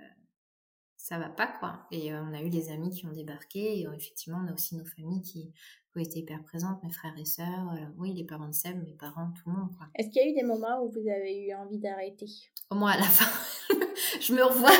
[1.04, 1.86] ça va pas quoi.
[1.90, 4.74] Et euh, on a eu les amis qui ont débarqué et effectivement on a aussi
[4.74, 5.52] nos familles qui,
[5.96, 9.30] ont été hyper présentes, mes frères et sœurs, oui les parents de Seb, mes parents,
[9.30, 9.86] tout le monde quoi.
[9.94, 12.26] Est-ce qu'il y a eu des moments où vous avez eu envie d'arrêter?
[12.72, 13.30] Moi à la fin,
[14.20, 14.72] je me revois,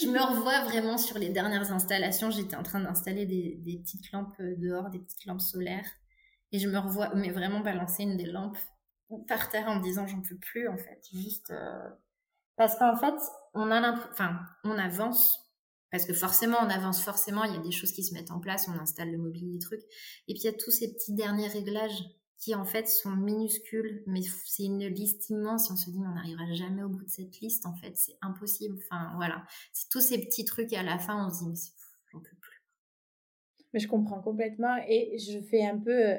[0.00, 2.30] je me revois vraiment sur les dernières installations.
[2.30, 5.90] J'étais en train d'installer des, des petites lampes dehors, des petites lampes solaires
[6.52, 8.58] et je me revois, mais vraiment balancer une des lampes
[9.26, 11.00] par terre en me disant j'en peux plus en fait.
[11.12, 11.88] Juste euh,
[12.56, 13.14] parce qu'en fait,
[13.54, 15.44] on a enfin, on avance
[15.90, 17.44] parce que forcément, on avance forcément.
[17.44, 19.58] Il y a des choses qui se mettent en place, on installe le mobilier, des
[19.58, 19.82] trucs,
[20.28, 22.02] et puis il y a tous ces petits derniers réglages
[22.38, 25.68] qui en fait sont minuscules, mais c'est une liste immense.
[25.68, 27.66] Et on se dit, on n'arrivera jamais au bout de cette liste.
[27.66, 28.78] En fait, c'est impossible.
[28.78, 30.72] Enfin, voilà, c'est tous ces petits trucs.
[30.72, 31.56] Et à la fin, on se dit, mais
[32.12, 32.62] j'en peux plus.
[33.72, 34.76] Mais je comprends complètement.
[34.88, 36.18] Et je fais un peu euh,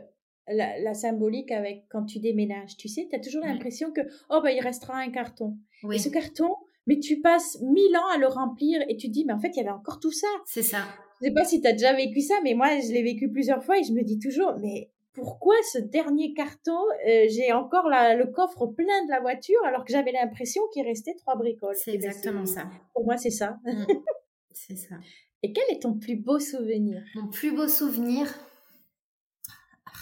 [0.50, 2.76] la, symbolique avec quand tu déménages.
[2.76, 5.58] Tu sais, tu as toujours l'impression que, oh, bah, il restera un carton.
[5.90, 6.54] Et ce carton,
[6.90, 9.50] mais tu passes mille ans à le remplir et tu te dis, mais en fait,
[9.50, 10.28] il y avait encore tout ça.
[10.46, 10.80] C'est ça.
[11.22, 13.64] Je sais pas si tu as déjà vécu ça, mais moi, je l'ai vécu plusieurs
[13.64, 18.26] fois et je me dis toujours, mais pourquoi ce dernier carton, euh, j'ai encore le
[18.32, 21.76] coffre plein de la voiture alors que j'avais l'impression qu'il restait trois bricoles.
[21.76, 22.64] C'est ben, exactement ça.
[22.96, 23.60] Pour moi, c'est ça.
[23.66, 23.86] Mmh.
[24.52, 24.96] c'est ça.
[25.44, 27.04] Et quel est ton plus beau souvenir?
[27.14, 28.34] Mon plus beau souvenir,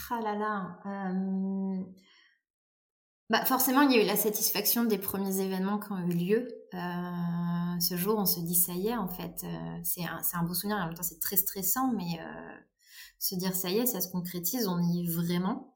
[0.09, 0.79] ah là là.
[0.85, 1.83] Euh,
[3.29, 6.47] bah forcément, il y a eu la satisfaction des premiers événements qui ont eu lieu.
[6.73, 10.53] Euh, ce jour, on se dit ça y est, en fait, euh, c'est un, beau
[10.53, 10.77] souvenir.
[10.77, 12.19] En même temps, c'est très stressant, mais
[13.19, 15.75] se dire ça y est, ça se concrétise, on y est vraiment.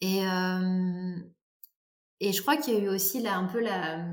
[0.00, 0.22] Et
[2.20, 4.04] et je crois qu'il y a eu aussi là un peu la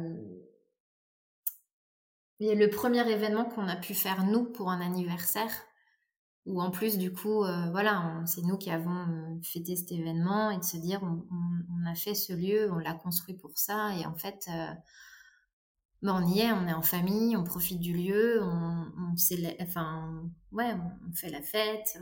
[2.39, 5.51] le premier événement qu'on a pu faire nous pour un anniversaire
[6.45, 10.51] ou en plus du coup euh, voilà c'est nous qui avons euh, fêté cet événement
[10.51, 13.95] et de se dire on, on, a fait ce lieu on l'a construit pour ça
[13.95, 14.67] et en fait euh,
[16.01, 19.15] ben, on y est on est en famille on profite du lieu on, on
[19.61, 20.75] enfin ouais
[21.07, 21.99] on fait la fête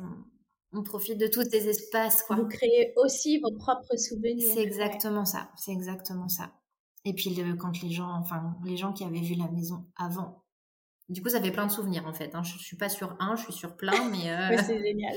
[0.74, 2.36] on, profite de tous les espaces quoi.
[2.36, 4.52] Vous créez aussi vos propres souvenirs.
[4.54, 6.52] C'est exactement ça c'est exactement ça.
[7.06, 10.43] Et puis le, quand les gens enfin les gens qui avaient vu la maison avant
[11.10, 12.34] du coup, ça fait plein de souvenirs en fait.
[12.34, 12.44] Hein.
[12.44, 14.32] Je, suis pas sur un, je suis sur plein, mais.
[14.32, 14.58] Euh...
[14.66, 15.14] c'est génial.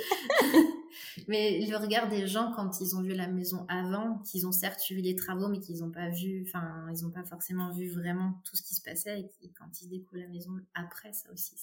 [1.29, 4.81] mais le regard des gens quand ils ont vu la maison avant, qu'ils ont certes
[4.81, 8.41] suivi les travaux, mais qu'ils n'ont pas vu, enfin, ils n'ont pas forcément vu vraiment
[8.45, 11.55] tout ce qui se passait, et, quand ils découvrent la maison après, ça aussi,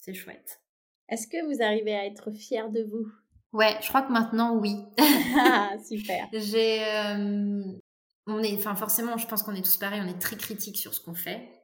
[0.00, 0.60] c'est chouette.
[1.08, 3.10] Est-ce que vous arrivez à être fier de vous?
[3.54, 4.76] Ouais, je crois que maintenant, oui.
[5.38, 6.28] ah, super.
[6.34, 6.84] J'ai.
[6.84, 7.62] Euh,
[8.26, 10.92] on est, enfin, forcément, je pense qu'on est tous pareils, on est très critiques sur
[10.92, 11.57] ce qu'on fait.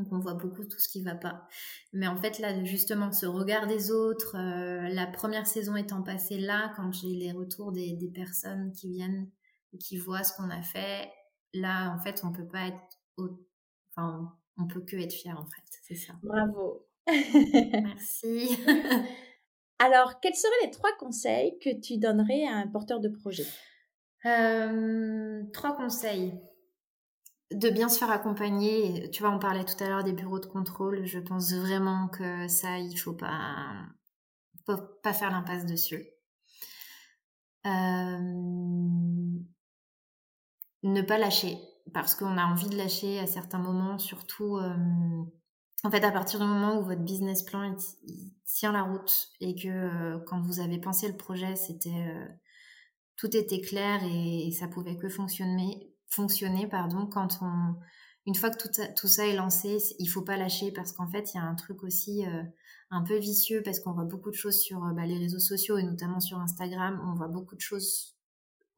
[0.00, 1.46] Donc on voit beaucoup tout ce qui va pas.
[1.92, 6.38] Mais en fait là justement ce regard des autres, euh, la première saison étant passée
[6.38, 9.30] là, quand j'ai les retours des, des, personnes qui viennent
[9.72, 11.10] et qui voient ce qu'on a fait,
[11.52, 12.98] là en fait on peut pas être,
[13.94, 16.14] enfin on peut que être fier en fait, c'est ça.
[16.22, 16.86] Bravo.
[17.06, 18.58] Merci.
[19.78, 23.46] Alors quels seraient les trois conseils que tu donnerais à un porteur de projet?
[24.26, 26.34] Euh, Trois conseils
[27.52, 29.10] de bien se faire accompagner.
[29.10, 31.04] Tu vois, on parlait tout à l'heure des bureaux de contrôle.
[31.04, 33.86] Je pense vraiment que ça, il faut pas,
[34.66, 36.06] faut pas faire l'impasse dessus.
[37.66, 38.18] Euh,
[40.82, 41.58] ne pas lâcher,
[41.92, 44.56] parce qu'on a envie de lâcher à certains moments, surtout.
[44.56, 44.76] Euh,
[45.82, 47.74] en fait, à partir du moment où votre business plan
[48.44, 52.06] tient la route et que euh, quand vous avez pensé le projet, c'était
[53.16, 57.76] tout était clair et, et ça pouvait que fonctionner, fonctionner pardon quand on
[58.26, 61.32] une fois que tout, tout ça est lancé, il faut pas lâcher parce qu'en fait,
[61.32, 62.22] il y a un truc aussi
[62.90, 65.82] un peu vicieux parce qu'on voit beaucoup de choses sur bah, les réseaux sociaux et
[65.82, 67.00] notamment sur Instagram.
[67.10, 68.16] On voit beaucoup de choses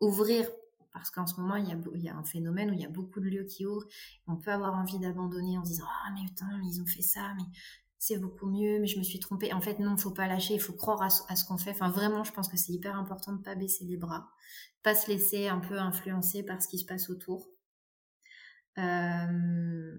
[0.00, 0.48] ouvrir
[0.92, 2.84] parce qu'en ce moment, il y, a, il y, a, un phénomène où il y
[2.84, 3.86] a beaucoup de lieux qui ouvrent.
[4.26, 7.32] On peut avoir envie d'abandonner en se disant Ah, mais putain, ils ont fait ça,
[7.36, 7.44] mais
[8.02, 9.52] c'est beaucoup mieux, mais je me suis trompée.
[9.52, 11.70] En fait, non, il faut pas lâcher, il faut croire à, ce qu'on fait.
[11.70, 14.28] Enfin, vraiment, je pense que c'est hyper important de pas baisser les bras,
[14.82, 17.48] pas se laisser un peu influencer par ce qui se passe autour.
[18.78, 19.94] Euh,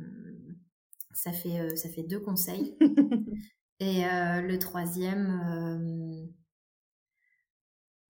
[1.14, 2.78] ça fait euh, ça fait deux conseils.
[3.80, 6.28] Et euh, le troisième,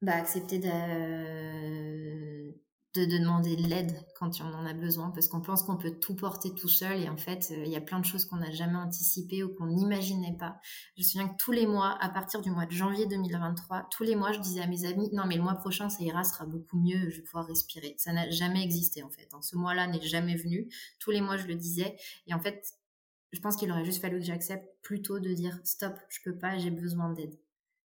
[0.02, 2.33] bah, accepter de,
[2.96, 6.16] de, demander de l'aide quand on en a besoin parce qu'on pense qu'on peut tout
[6.16, 8.52] porter tout seul et en fait euh, il y a plein de choses qu'on n'a
[8.52, 10.60] jamais anticipées ou qu'on n'imaginait pas.
[10.96, 14.04] Je me souviens que tous les mois, à partir du mois de janvier 2023, tous
[14.04, 16.46] les mois je disais à mes amis non mais le mois prochain ça ira, sera
[16.46, 17.96] beaucoup mieux, je vais pouvoir respirer.
[17.98, 19.28] Ça n'a jamais existé en fait.
[19.34, 19.42] Hein.
[19.42, 20.70] Ce mois-là n'est jamais venu.
[21.00, 21.96] Tous les mois je le disais
[22.28, 22.74] et en fait
[23.34, 26.58] je pense qu'il aurait juste fallu que j'accepte plutôt de dire stop, je peux pas,
[26.58, 27.36] j'ai besoin d'aide.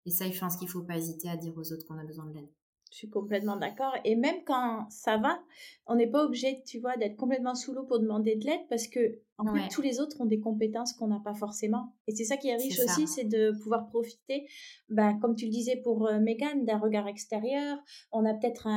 [0.06, 2.26] Et ça, je pense qu'il faut pas hésiter à dire aux autres qu'on a besoin
[2.26, 2.48] de l'aide.
[2.92, 3.94] Je suis complètement d'accord.
[4.04, 5.40] Et même quand ça va,
[5.86, 8.86] on n'est pas obligé, tu vois, d'être complètement sous l'eau pour demander de l'aide parce
[8.86, 11.94] que, en fait, tous les autres ont des compétences qu'on n'a pas forcément.
[12.06, 14.46] Et c'est ça qui est riche aussi, c'est de pouvoir profiter,
[14.90, 17.78] ben, comme tu le disais pour euh, Megan, d'un regard extérieur.
[18.12, 18.68] On a peut-être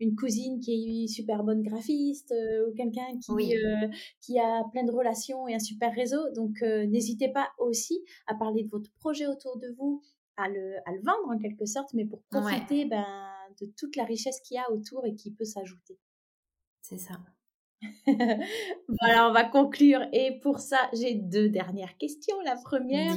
[0.00, 3.88] une cousine qui est super bonne graphiste euh, ou quelqu'un qui, euh,
[4.22, 6.30] qui a plein de relations et un super réseau.
[6.34, 10.00] Donc, n'hésitez pas aussi à parler de votre projet autour de vous,
[10.38, 13.04] à le, à le vendre en quelque sorte, mais pour profiter ben,
[13.60, 15.98] de toute la richesse qu'il y a autour et qui peut s'ajouter.
[16.80, 17.14] C'est ça.
[18.06, 20.00] voilà, on va conclure.
[20.12, 22.36] Et pour ça, j'ai deux dernières questions.
[22.44, 23.16] La première,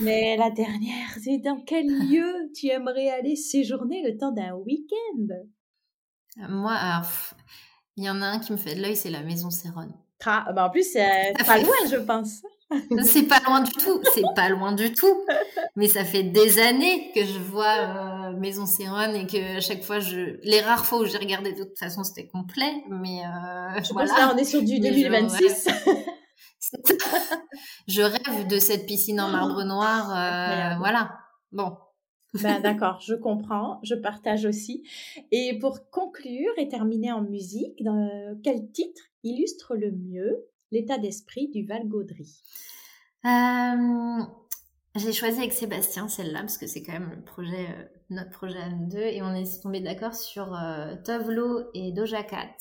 [0.00, 5.26] mais la dernière, c'est dans quel lieu tu aimerais aller séjourner le temps d'un week-end?
[6.48, 6.76] Moi,
[7.96, 9.94] il y en a un qui me fait de l'œil, c'est la maison Céronne.
[10.26, 12.42] Ah, bah en plus, c'est pas loin, je pense.
[13.02, 15.24] C'est pas loin du tout, c'est pas loin du tout.
[15.76, 19.82] Mais ça fait des années que je vois euh, Maison Céronne et que à chaque
[19.82, 22.84] fois, je, les rares fois où j'ai regardé, de toute façon, c'était complet.
[22.88, 24.12] Mais euh, je voilà.
[24.14, 25.68] Pense on est sur du 2026.
[27.86, 30.10] Je, rêve de cette piscine en marbre noir.
[30.10, 31.18] Euh, voilà.
[31.52, 31.76] Bon.
[32.42, 34.82] Ben, d'accord, je comprends, je partage aussi.
[35.30, 37.80] Et pour conclure et terminer en musique,
[38.42, 42.28] quel titre illustre le mieux l'état d'esprit du Val Gaudry
[43.24, 44.22] euh,
[44.96, 48.58] J'ai choisi avec Sébastien celle-là parce que c'est quand même le projet, euh, notre projet
[48.58, 52.56] à nous deux et on est tombé d'accord sur euh, Tovlo et Doja Cat.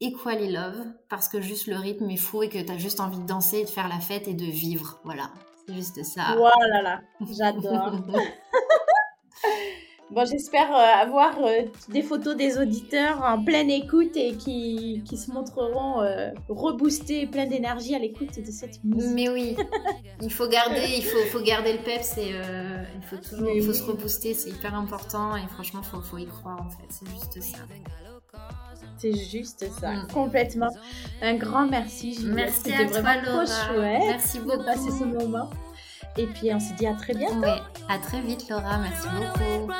[0.00, 3.20] Equally Love parce que juste le rythme est fou et que tu as juste envie
[3.20, 4.98] de danser, de faire la fête et de vivre.
[5.04, 5.30] Voilà,
[5.66, 6.34] c'est juste ça.
[6.36, 8.00] Voilà, là, j'adore.
[10.14, 15.16] Bon, j'espère euh, avoir euh, des photos des auditeurs en pleine écoute et qui, qui
[15.16, 19.10] se montreront euh, reboostés et plein d'énergie à l'écoute de cette musique.
[19.12, 19.56] Mais oui,
[20.22, 23.72] il faut garder, il faut, faut garder le peps et il faut toujours, il faut
[23.72, 27.56] se rebooster, c'est hyper important et franchement, faut, faut y croire en fait, c'est juste
[27.56, 27.58] ça.
[28.96, 30.06] C'est juste ça, mm.
[30.12, 30.70] complètement.
[31.22, 32.34] Un grand merci, Juliette.
[32.34, 33.46] Merci à toi, Laura.
[33.46, 34.02] chouette.
[34.06, 34.58] Merci beaucoup.
[34.58, 35.50] De passer ce moment.
[36.16, 37.40] Et puis on se dit à très bientôt.
[37.40, 39.72] Ouais, à très vite Laura, merci beaucoup.